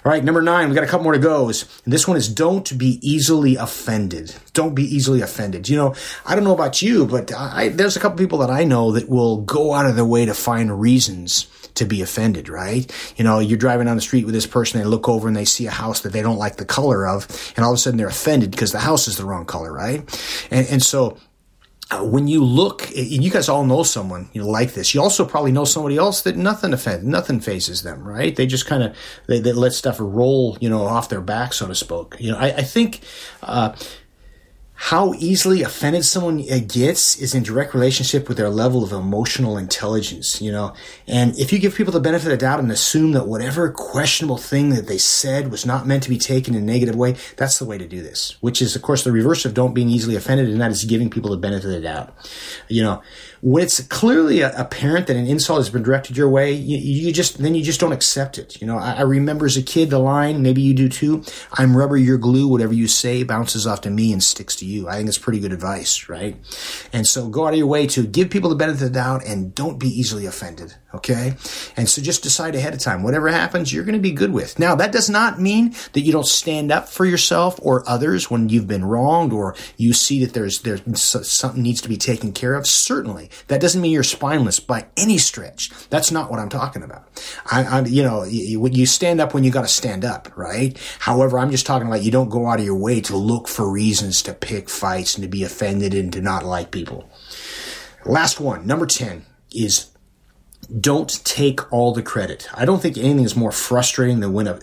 All 0.04 0.10
right, 0.10 0.24
number 0.24 0.42
nine, 0.42 0.68
we 0.68 0.74
got 0.74 0.82
a 0.82 0.88
couple 0.88 1.04
more 1.04 1.12
to 1.12 1.18
go. 1.20 1.46
And 1.46 1.92
this 1.92 2.08
one 2.08 2.16
is 2.16 2.28
don't 2.28 2.76
be 2.76 2.98
easily 3.08 3.54
offended. 3.54 4.34
Don't 4.52 4.74
be 4.74 4.82
easily 4.82 5.20
offended. 5.20 5.68
You 5.68 5.76
know, 5.76 5.94
I 6.26 6.34
don't 6.34 6.42
know 6.42 6.54
about 6.54 6.82
you, 6.82 7.06
but 7.06 7.32
I, 7.32 7.68
there's 7.68 7.96
a 7.96 8.00
couple 8.00 8.18
people 8.18 8.38
that 8.38 8.50
I 8.50 8.64
know 8.64 8.90
that 8.92 9.08
will 9.08 9.42
go 9.42 9.74
out 9.74 9.86
of 9.86 9.94
their 9.94 10.04
way 10.04 10.26
to 10.26 10.34
find 10.34 10.80
reasons 10.80 11.46
to 11.74 11.84
be 11.84 12.02
offended, 12.02 12.48
right? 12.48 12.90
You 13.16 13.22
know, 13.22 13.38
you're 13.38 13.56
driving 13.56 13.86
down 13.86 13.96
the 13.96 14.02
street 14.02 14.24
with 14.24 14.34
this 14.34 14.46
person, 14.46 14.80
they 14.80 14.86
look 14.86 15.08
over 15.08 15.28
and 15.28 15.36
they 15.36 15.44
see 15.44 15.66
a 15.66 15.70
house 15.70 16.00
that 16.00 16.12
they 16.12 16.20
don't 16.20 16.36
like 16.36 16.56
the 16.56 16.64
color 16.64 17.06
of, 17.06 17.52
and 17.56 17.64
all 17.64 17.70
of 17.70 17.76
a 17.76 17.78
sudden 17.78 17.96
they're 17.96 18.08
offended 18.08 18.50
because 18.50 18.72
the 18.72 18.80
house 18.80 19.06
is 19.06 19.16
the 19.16 19.24
wrong 19.24 19.46
color, 19.46 19.72
right? 19.72 20.00
And, 20.50 20.66
and 20.68 20.82
so 20.82 21.16
uh, 21.92 22.02
when 22.04 22.26
you 22.26 22.42
look, 22.42 22.90
you 22.94 23.30
guys 23.30 23.48
all 23.48 23.64
know 23.64 23.82
someone 23.82 24.30
you 24.32 24.40
know, 24.40 24.48
like 24.48 24.72
this. 24.72 24.94
You 24.94 25.02
also 25.02 25.24
probably 25.24 25.52
know 25.52 25.64
somebody 25.64 25.96
else 25.96 26.22
that 26.22 26.36
nothing 26.36 26.72
offends, 26.72 27.04
nothing 27.04 27.40
faces 27.40 27.82
them, 27.82 28.06
right? 28.06 28.34
They 28.34 28.46
just 28.46 28.66
kind 28.66 28.82
of 28.82 28.96
they, 29.26 29.40
they, 29.40 29.52
let 29.52 29.72
stuff 29.72 29.96
roll, 30.00 30.56
you 30.60 30.70
know, 30.70 30.82
off 30.82 31.08
their 31.08 31.20
back, 31.20 31.52
so 31.52 31.66
to 31.66 31.74
speak. 31.74 32.16
You 32.18 32.32
know, 32.32 32.38
I, 32.38 32.46
I 32.46 32.62
think 32.62 33.00
uh, 33.42 33.74
how 34.86 35.14
easily 35.14 35.62
offended 35.62 36.04
someone 36.04 36.38
gets 36.66 37.16
is 37.20 37.36
in 37.36 37.44
direct 37.44 37.72
relationship 37.72 38.26
with 38.26 38.36
their 38.36 38.50
level 38.50 38.82
of 38.82 38.90
emotional 38.90 39.56
intelligence, 39.56 40.42
you 40.42 40.50
know. 40.50 40.74
And 41.06 41.38
if 41.38 41.52
you 41.52 41.60
give 41.60 41.76
people 41.76 41.92
the 41.92 42.00
benefit 42.00 42.26
of 42.26 42.30
the 42.32 42.36
doubt 42.36 42.58
and 42.58 42.70
assume 42.70 43.12
that 43.12 43.28
whatever 43.28 43.70
questionable 43.70 44.38
thing 44.38 44.70
that 44.70 44.88
they 44.88 44.98
said 44.98 45.52
was 45.52 45.64
not 45.64 45.86
meant 45.86 46.02
to 46.02 46.08
be 46.08 46.18
taken 46.18 46.56
in 46.56 46.64
a 46.64 46.66
negative 46.66 46.96
way, 46.96 47.14
that's 47.36 47.60
the 47.60 47.64
way 47.64 47.78
to 47.78 47.86
do 47.86 48.02
this. 48.02 48.36
Which 48.40 48.60
is, 48.60 48.74
of 48.74 48.82
course, 48.82 49.04
the 49.04 49.12
reverse 49.12 49.44
of 49.44 49.54
don't 49.54 49.72
being 49.72 49.88
easily 49.88 50.16
offended, 50.16 50.48
and 50.48 50.60
that 50.60 50.72
is 50.72 50.84
giving 50.84 51.10
people 51.10 51.30
the 51.30 51.36
benefit 51.36 51.66
of 51.66 51.70
the 51.70 51.80
doubt. 51.80 52.12
You 52.66 52.82
know, 52.82 53.02
when 53.42 53.64
it's 53.64 53.80
clearly 53.88 54.40
apparent 54.40 55.08
that 55.08 55.16
an 55.16 55.26
insult 55.26 55.58
has 55.58 55.68
been 55.68 55.82
directed 55.82 56.16
your 56.16 56.28
way, 56.28 56.52
you, 56.52 56.78
you 56.78 57.12
just 57.12 57.38
then 57.38 57.56
you 57.56 57.62
just 57.62 57.80
don't 57.80 57.92
accept 57.92 58.38
it. 58.38 58.60
You 58.60 58.68
know, 58.68 58.78
I, 58.78 58.92
I, 58.92 59.00
remember 59.02 59.46
as 59.46 59.56
a 59.56 59.62
kid 59.62 59.90
the 59.90 59.98
line, 59.98 60.42
maybe 60.42 60.62
you 60.62 60.72
do 60.72 60.88
too. 60.88 61.24
I'm 61.54 61.76
rubber, 61.76 61.96
you're 61.96 62.18
glue. 62.18 62.46
Whatever 62.46 62.72
you 62.72 62.86
say 62.86 63.24
bounces 63.24 63.66
off 63.66 63.80
to 63.80 63.90
me 63.90 64.12
and 64.12 64.22
sticks 64.22 64.54
to 64.56 64.64
you. 64.64 64.71
I 64.80 64.96
think 64.96 65.08
it's 65.08 65.18
pretty 65.18 65.40
good 65.40 65.52
advice, 65.52 66.08
right? 66.08 66.36
And 66.92 67.06
so 67.06 67.28
go 67.28 67.46
out 67.46 67.52
of 67.52 67.58
your 67.58 67.66
way 67.66 67.86
to 67.88 68.06
give 68.06 68.30
people 68.30 68.50
the 68.50 68.56
benefit 68.56 68.82
of 68.82 68.92
the 68.92 68.98
doubt 68.98 69.24
and 69.26 69.54
don't 69.54 69.78
be 69.78 69.88
easily 69.88 70.26
offended. 70.26 70.74
Okay, 70.94 71.34
and 71.76 71.88
so 71.88 72.02
just 72.02 72.22
decide 72.22 72.54
ahead 72.54 72.74
of 72.74 72.80
time. 72.80 73.02
Whatever 73.02 73.28
happens, 73.28 73.72
you're 73.72 73.84
going 73.84 73.94
to 73.94 74.00
be 74.00 74.12
good 74.12 74.32
with. 74.32 74.58
Now 74.58 74.74
that 74.74 74.92
does 74.92 75.08
not 75.08 75.40
mean 75.40 75.74
that 75.92 76.00
you 76.00 76.12
don't 76.12 76.26
stand 76.26 76.70
up 76.70 76.88
for 76.88 77.04
yourself 77.04 77.58
or 77.62 77.88
others 77.88 78.30
when 78.30 78.48
you've 78.48 78.68
been 78.68 78.84
wronged 78.84 79.32
or 79.32 79.54
you 79.76 79.92
see 79.92 80.24
that 80.24 80.34
there's 80.34 80.60
there's 80.62 80.82
something 81.00 81.62
needs 81.62 81.80
to 81.80 81.88
be 81.88 81.96
taken 81.96 82.32
care 82.32 82.54
of. 82.54 82.66
Certainly 82.66 83.30
that 83.48 83.60
doesn't 83.60 83.80
mean 83.80 83.92
you're 83.92 84.02
spineless 84.02 84.60
by 84.60 84.86
any 84.96 85.18
stretch. 85.18 85.70
That's 85.88 86.10
not 86.10 86.30
what 86.30 86.38
I'm 86.38 86.48
talking 86.48 86.82
about. 86.82 87.08
I, 87.50 87.64
I 87.64 87.80
you 87.82 88.02
know, 88.02 88.24
you, 88.24 88.66
you 88.68 88.86
stand 88.86 89.20
up 89.20 89.34
when 89.34 89.44
you 89.44 89.50
got 89.50 89.62
to 89.62 89.68
stand 89.68 90.04
up, 90.04 90.36
right? 90.36 90.78
However, 90.98 91.38
I'm 91.38 91.50
just 91.50 91.66
talking 91.66 91.88
about 91.88 92.02
you 92.02 92.10
don't 92.10 92.28
go 92.28 92.46
out 92.46 92.58
of 92.58 92.64
your 92.64 92.76
way 92.76 93.00
to 93.02 93.16
look 93.16 93.48
for 93.48 93.70
reasons 93.70 94.22
to 94.22 94.34
pick 94.34 94.68
fights 94.68 95.14
and 95.14 95.22
to 95.22 95.28
be 95.28 95.44
offended 95.44 95.94
and 95.94 96.12
to 96.12 96.20
not 96.20 96.44
like 96.44 96.70
people. 96.70 97.08
Last 98.04 98.40
one, 98.40 98.66
number 98.66 98.86
10 98.86 99.24
is 99.54 99.91
don't 100.80 101.22
take 101.24 101.72
all 101.72 101.92
the 101.92 102.02
credit. 102.02 102.48
I 102.54 102.64
don't 102.64 102.80
think 102.80 102.96
anything 102.96 103.24
is 103.24 103.36
more 103.36 103.52
frustrating 103.52 104.20
than 104.20 104.32
when 104.32 104.46
a, 104.46 104.58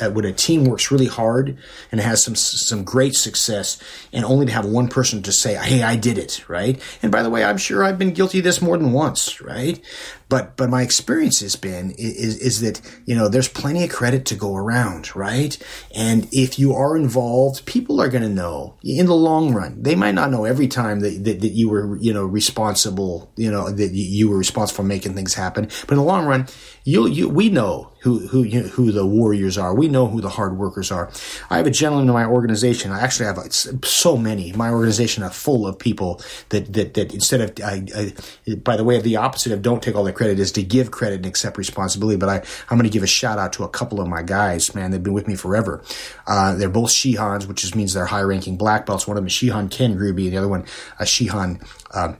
a, 0.00 0.10
when 0.10 0.24
a 0.24 0.32
team 0.32 0.64
works 0.64 0.90
really 0.90 1.06
hard 1.06 1.56
and 1.90 2.00
has 2.00 2.22
some 2.22 2.34
some 2.34 2.84
great 2.84 3.14
success, 3.14 3.78
and 4.12 4.24
only 4.24 4.46
to 4.46 4.52
have 4.52 4.66
one 4.66 4.88
person 4.88 5.22
to 5.22 5.32
say, 5.32 5.54
"Hey, 5.54 5.82
I 5.82 5.96
did 5.96 6.18
it," 6.18 6.46
right? 6.48 6.80
And 7.02 7.10
by 7.10 7.22
the 7.22 7.30
way, 7.30 7.44
I'm 7.44 7.58
sure 7.58 7.84
I've 7.84 7.98
been 7.98 8.12
guilty 8.12 8.38
of 8.38 8.44
this 8.44 8.60
more 8.60 8.76
than 8.76 8.92
once, 8.92 9.40
right? 9.40 9.80
But 10.28 10.56
but 10.56 10.70
my 10.70 10.82
experience 10.82 11.40
has 11.40 11.56
been 11.56 11.92
is 11.92 12.38
is 12.38 12.60
that 12.60 12.80
you 13.06 13.14
know 13.14 13.28
there's 13.28 13.48
plenty 13.48 13.84
of 13.84 13.90
credit 13.90 14.24
to 14.26 14.34
go 14.34 14.56
around, 14.56 15.14
right? 15.14 15.56
And 15.94 16.28
if 16.32 16.58
you 16.58 16.74
are 16.74 16.96
involved, 16.96 17.66
people 17.66 18.00
are 18.00 18.08
going 18.08 18.22
to 18.22 18.28
know 18.28 18.74
in 18.82 19.06
the 19.06 19.14
long 19.14 19.54
run. 19.54 19.82
They 19.82 19.94
might 19.94 20.14
not 20.14 20.30
know 20.30 20.44
every 20.44 20.68
time 20.68 21.00
that, 21.00 21.24
that, 21.24 21.40
that 21.40 21.52
you 21.52 21.68
were 21.68 21.96
you 21.98 22.12
know 22.12 22.24
responsible, 22.24 23.30
you 23.36 23.50
know 23.50 23.70
that 23.70 23.92
you 23.92 24.30
were 24.30 24.38
responsible 24.38 24.76
for 24.76 24.82
making 24.82 25.14
things 25.14 25.34
happen. 25.34 25.68
But 25.82 25.92
in 25.92 25.96
the 25.96 26.02
long 26.02 26.26
run, 26.26 26.46
you 26.84 27.06
you 27.06 27.28
we 27.28 27.48
know 27.48 27.90
who 28.04 28.18
who 28.18 28.42
who 28.44 28.92
the 28.92 29.06
warriors 29.06 29.56
are. 29.56 29.74
We 29.74 29.88
know 29.88 30.06
who 30.06 30.20
the 30.20 30.28
hard 30.28 30.58
workers 30.58 30.92
are. 30.92 31.10
I 31.48 31.56
have 31.56 31.66
a 31.66 31.70
gentleman 31.70 32.06
in 32.06 32.12
my 32.12 32.26
organization. 32.26 32.92
I 32.92 33.00
actually 33.00 33.24
have 33.26 33.38
uh, 33.38 33.48
so 33.48 34.18
many. 34.18 34.52
My 34.52 34.70
organization 34.70 35.22
is 35.22 35.34
full 35.34 35.66
of 35.66 35.78
people 35.78 36.20
that 36.50 36.70
that 36.74 36.92
that 36.94 37.14
instead 37.14 37.40
of 37.40 37.52
I, 37.64 37.86
I, 37.96 38.54
by 38.56 38.76
the 38.76 38.84
way 38.84 38.96
of 38.96 39.04
the 39.04 39.16
opposite 39.16 39.52
of 39.52 39.62
don't 39.62 39.82
take 39.82 39.94
all 39.94 40.04
the 40.04 40.12
credit 40.14 40.38
is 40.38 40.52
to 40.52 40.62
give 40.62 40.90
credit 40.90 41.16
and 41.16 41.26
accept 41.26 41.58
responsibility. 41.58 42.16
But 42.16 42.28
I 42.28 42.36
I'm 42.70 42.78
going 42.78 42.84
to 42.84 42.92
give 42.92 43.02
a 43.02 43.08
shout 43.08 43.38
out 43.38 43.52
to 43.54 43.64
a 43.64 43.68
couple 43.68 44.00
of 44.00 44.08
my 44.08 44.22
guys. 44.22 44.74
Man, 44.74 44.90
they've 44.90 45.02
been 45.02 45.12
with 45.12 45.28
me 45.28 45.36
forever. 45.36 45.82
Uh, 46.26 46.54
they're 46.54 46.68
both 46.68 46.90
Shihans, 46.90 47.46
which 47.46 47.62
just 47.62 47.76
means 47.76 47.94
they're 47.94 48.06
high 48.06 48.22
ranking 48.22 48.56
black 48.56 48.86
belts. 48.86 49.06
One 49.06 49.16
of 49.16 49.22
them 49.22 49.28
is 49.28 49.32
Shihan 49.32 49.70
Ken 49.70 49.96
Ruby, 49.96 50.26
and 50.26 50.34
the 50.34 50.38
other 50.38 50.48
one 50.48 50.66
a 50.98 51.04
Shihan. 51.04 51.66
Um, 51.94 52.18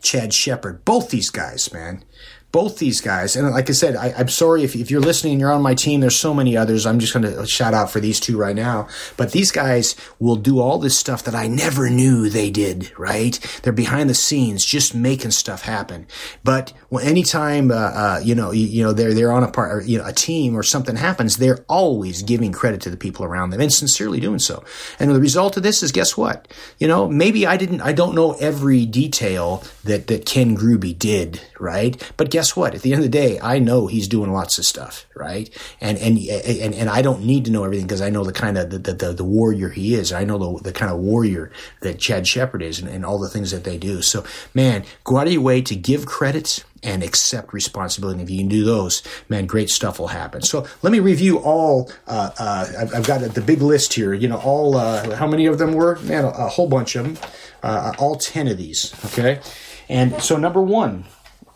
Chad 0.00 0.34
Shepard. 0.34 0.84
Both 0.84 1.10
these 1.10 1.30
guys, 1.30 1.72
man 1.72 2.04
both 2.52 2.78
these 2.78 3.00
guys, 3.00 3.34
and 3.34 3.50
like 3.50 3.70
I 3.70 3.72
said, 3.72 3.96
I, 3.96 4.08
am 4.08 4.28
sorry 4.28 4.62
if, 4.62 4.76
if 4.76 4.90
you're 4.90 5.00
listening 5.00 5.32
and 5.32 5.40
you're 5.40 5.52
on 5.52 5.62
my 5.62 5.74
team. 5.74 6.00
There's 6.00 6.16
so 6.16 6.34
many 6.34 6.56
others. 6.56 6.86
I'm 6.86 6.98
just 6.98 7.14
going 7.14 7.24
to 7.24 7.46
shout 7.46 7.72
out 7.72 7.90
for 7.90 7.98
these 7.98 8.20
two 8.20 8.36
right 8.36 8.54
now. 8.54 8.88
But 9.16 9.32
these 9.32 9.50
guys 9.50 9.96
will 10.18 10.36
do 10.36 10.60
all 10.60 10.78
this 10.78 10.98
stuff 10.98 11.24
that 11.24 11.34
I 11.34 11.48
never 11.48 11.88
knew 11.88 12.28
they 12.28 12.50
did. 12.50 12.92
Right? 12.98 13.38
They're 13.62 13.72
behind 13.72 14.10
the 14.10 14.14
scenes, 14.14 14.64
just 14.64 14.94
making 14.94 15.30
stuff 15.30 15.62
happen. 15.62 16.06
But 16.44 16.72
well, 16.90 17.04
anytime 17.04 17.70
uh, 17.70 17.74
uh, 17.74 18.20
you 18.22 18.34
know 18.34 18.50
you, 18.50 18.66
you, 18.66 18.82
know 18.84 18.92
they're 18.92 19.14
they're 19.14 19.32
on 19.32 19.44
a 19.44 19.50
part, 19.50 19.72
or, 19.72 19.80
you 19.80 19.98
know, 19.98 20.06
a 20.06 20.12
team 20.12 20.54
or 20.54 20.62
something 20.62 20.96
happens, 20.96 21.38
they're 21.38 21.64
always 21.68 22.22
giving 22.22 22.52
credit 22.52 22.82
to 22.82 22.90
the 22.90 22.96
people 22.96 23.24
around 23.24 23.50
them 23.50 23.60
and 23.60 23.72
sincerely 23.72 24.20
doing 24.20 24.38
so. 24.38 24.62
And 24.98 25.10
the 25.10 25.20
result 25.20 25.56
of 25.56 25.62
this 25.62 25.82
is, 25.82 25.90
guess 25.90 26.16
what? 26.16 26.48
You 26.78 26.88
know, 26.88 27.08
maybe 27.08 27.46
I 27.46 27.56
didn't, 27.56 27.80
I 27.80 27.92
don't 27.92 28.14
know 28.14 28.32
every 28.32 28.84
detail 28.84 29.64
that 29.84 30.06
that 30.08 30.26
Ken 30.26 30.54
Gruby 30.56 30.98
did, 30.98 31.40
right? 31.58 31.96
But 32.16 32.30
guess 32.30 32.41
guess 32.42 32.56
what? 32.56 32.74
At 32.74 32.82
the 32.82 32.92
end 32.92 33.04
of 33.04 33.04
the 33.04 33.18
day, 33.18 33.38
I 33.40 33.60
know 33.60 33.86
he's 33.86 34.08
doing 34.08 34.32
lots 34.32 34.58
of 34.58 34.64
stuff, 34.64 35.06
right? 35.14 35.48
And 35.80 35.96
and 35.98 36.18
and, 36.18 36.74
and 36.74 36.90
I 36.90 37.00
don't 37.00 37.24
need 37.24 37.44
to 37.44 37.52
know 37.52 37.62
everything 37.62 37.86
because 37.86 38.02
I 38.02 38.10
know 38.10 38.24
the 38.24 38.32
kind 38.32 38.58
of 38.58 38.70
the, 38.70 38.78
the, 38.78 39.12
the, 39.12 39.22
warrior 39.22 39.68
he 39.68 39.94
is. 39.94 40.12
I 40.12 40.24
know 40.24 40.38
the, 40.38 40.64
the 40.64 40.72
kind 40.72 40.90
of 40.90 40.98
warrior 40.98 41.52
that 41.82 42.00
Chad 42.00 42.26
Shepard 42.26 42.60
is 42.60 42.80
and, 42.80 42.88
and 42.88 43.06
all 43.06 43.20
the 43.20 43.28
things 43.28 43.52
that 43.52 43.62
they 43.62 43.78
do. 43.78 44.02
So, 44.02 44.24
man, 44.54 44.84
go 45.04 45.18
out 45.18 45.28
of 45.28 45.32
your 45.32 45.40
way 45.42 45.62
to 45.62 45.76
give 45.76 46.04
credits 46.04 46.64
and 46.82 47.04
accept 47.04 47.52
responsibility. 47.52 48.18
And 48.18 48.28
if 48.28 48.34
you 48.34 48.40
can 48.40 48.48
do 48.48 48.64
those, 48.64 49.04
man, 49.28 49.46
great 49.46 49.70
stuff 49.70 50.00
will 50.00 50.08
happen. 50.08 50.42
So 50.42 50.66
let 50.82 50.92
me 50.92 50.98
review 50.98 51.38
all. 51.38 51.92
Uh, 52.08 52.30
uh, 52.40 52.66
I've, 52.76 52.94
I've, 52.96 53.06
got 53.06 53.20
the 53.20 53.40
big 53.40 53.62
list 53.62 53.94
here. 53.94 54.14
You 54.14 54.26
know, 54.26 54.38
all 54.38 54.76
uh, 54.76 55.14
how 55.14 55.28
many 55.28 55.46
of 55.46 55.58
them 55.58 55.74
were? 55.74 55.94
Man, 56.00 56.24
a, 56.24 56.30
a 56.30 56.48
whole 56.48 56.68
bunch 56.68 56.96
of 56.96 57.04
them. 57.04 57.30
Uh, 57.62 57.92
all 58.00 58.16
ten 58.16 58.48
of 58.48 58.58
these. 58.58 58.92
Okay, 59.04 59.40
and 59.88 60.20
so 60.20 60.36
number 60.36 60.60
one 60.60 61.04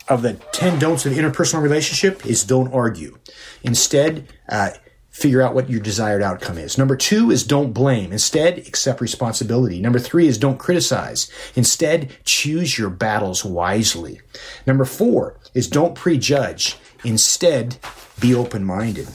of 0.09 0.23
the 0.23 0.35
10 0.35 0.79
don'ts 0.79 1.07
of 1.07 1.13
interpersonal 1.13 1.63
relationship 1.63 2.25
is 2.27 2.45
don't 2.45 2.73
argue. 2.73 3.19
Instead, 3.63 4.29
uh, 4.49 4.71
figure 5.11 5.41
out 5.41 5.55
what 5.55 5.71
your 5.71 5.81
desired 5.81 6.23
outcome 6.23 6.59
is. 6.59 6.77
Number 6.77 6.95
two 6.95 7.31
is 7.31 7.43
don't 7.43 7.73
blame. 7.73 8.13
Instead, 8.13 8.59
accept 8.59 9.01
responsibility. 9.01 9.81
Number 9.81 9.99
three 9.99 10.29
is 10.29 10.37
don't 10.37 10.59
criticize. 10.59 11.31
Instead, 11.55 12.11
choose 12.25 12.79
your 12.79 12.91
battles 12.91 13.43
wisely. 13.45 14.21
Number 14.67 14.85
four 14.85 15.39
is 15.55 15.69
don't 15.69 15.95
prejudge. 15.95 16.77
Instead, 17.03 17.79
be 18.21 18.35
open 18.35 18.63
minded. 18.63 19.09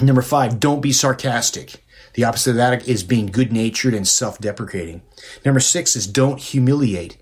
Number 0.00 0.22
five, 0.22 0.60
don't 0.60 0.82
be 0.82 0.92
sarcastic. 0.92 1.82
The 2.12 2.24
opposite 2.24 2.50
of 2.50 2.56
that 2.56 2.86
is 2.86 3.02
being 3.02 3.26
good 3.26 3.52
natured 3.52 3.94
and 3.94 4.06
self 4.06 4.38
deprecating. 4.38 5.02
Number 5.44 5.60
six 5.60 5.96
is 5.96 6.06
don't 6.06 6.38
humiliate. 6.38 7.16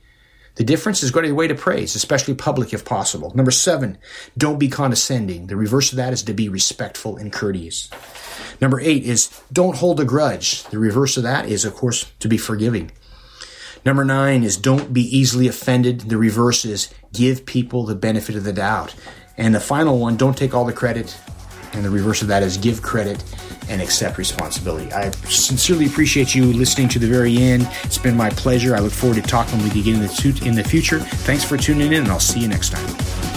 The 0.56 0.64
difference 0.64 1.02
is 1.02 1.10
go 1.10 1.20
to 1.20 1.26
your 1.26 1.36
way 1.36 1.48
to 1.48 1.54
praise, 1.54 1.94
especially 1.94 2.34
public 2.34 2.72
if 2.72 2.84
possible. 2.84 3.32
Number 3.34 3.50
seven, 3.50 3.98
don't 4.36 4.58
be 4.58 4.68
condescending. 4.68 5.46
The 5.46 5.56
reverse 5.56 5.92
of 5.92 5.96
that 5.96 6.12
is 6.12 6.22
to 6.24 6.32
be 6.34 6.48
respectful 6.48 7.16
and 7.16 7.32
courteous. 7.32 7.90
Number 8.60 8.80
eight 8.80 9.04
is 9.04 9.28
don't 9.52 9.76
hold 9.76 10.00
a 10.00 10.04
grudge. 10.04 10.64
The 10.64 10.78
reverse 10.78 11.16
of 11.16 11.22
that 11.24 11.46
is, 11.46 11.64
of 11.64 11.74
course, 11.74 12.10
to 12.20 12.28
be 12.28 12.38
forgiving. 12.38 12.90
Number 13.84 14.04
nine 14.04 14.42
is 14.42 14.56
don't 14.56 14.92
be 14.92 15.02
easily 15.02 15.46
offended. 15.46 16.00
The 16.00 16.16
reverse 16.16 16.64
is 16.64 16.92
give 17.12 17.46
people 17.46 17.84
the 17.84 17.94
benefit 17.94 18.34
of 18.34 18.44
the 18.44 18.52
doubt. 18.52 18.94
And 19.36 19.54
the 19.54 19.60
final 19.60 19.98
one, 19.98 20.16
don't 20.16 20.36
take 20.36 20.54
all 20.54 20.64
the 20.64 20.72
credit. 20.72 21.16
And 21.76 21.84
the 21.84 21.90
reverse 21.90 22.22
of 22.22 22.28
that 22.28 22.42
is 22.42 22.56
give 22.56 22.82
credit 22.82 23.22
and 23.68 23.82
accept 23.82 24.18
responsibility. 24.18 24.92
I 24.92 25.10
sincerely 25.28 25.86
appreciate 25.86 26.34
you 26.34 26.44
listening 26.44 26.88
to 26.90 26.98
the 26.98 27.06
very 27.06 27.36
end. 27.36 27.68
It's 27.84 27.98
been 27.98 28.16
my 28.16 28.30
pleasure. 28.30 28.74
I 28.74 28.80
look 28.80 28.92
forward 28.92 29.22
to 29.22 29.22
talking 29.22 29.62
with 29.62 29.74
you 29.76 29.82
again 29.82 29.96
in 29.96 30.54
the, 30.54 30.64
future. 30.64 31.00
Thanks 31.00 31.44
for 31.44 31.56
tuning 31.56 31.92
in, 31.92 32.02
and 32.02 32.08
I'll 32.08 32.20
see 32.20 32.40
you 32.40 32.48
next 32.48 32.70
time. 32.70 33.35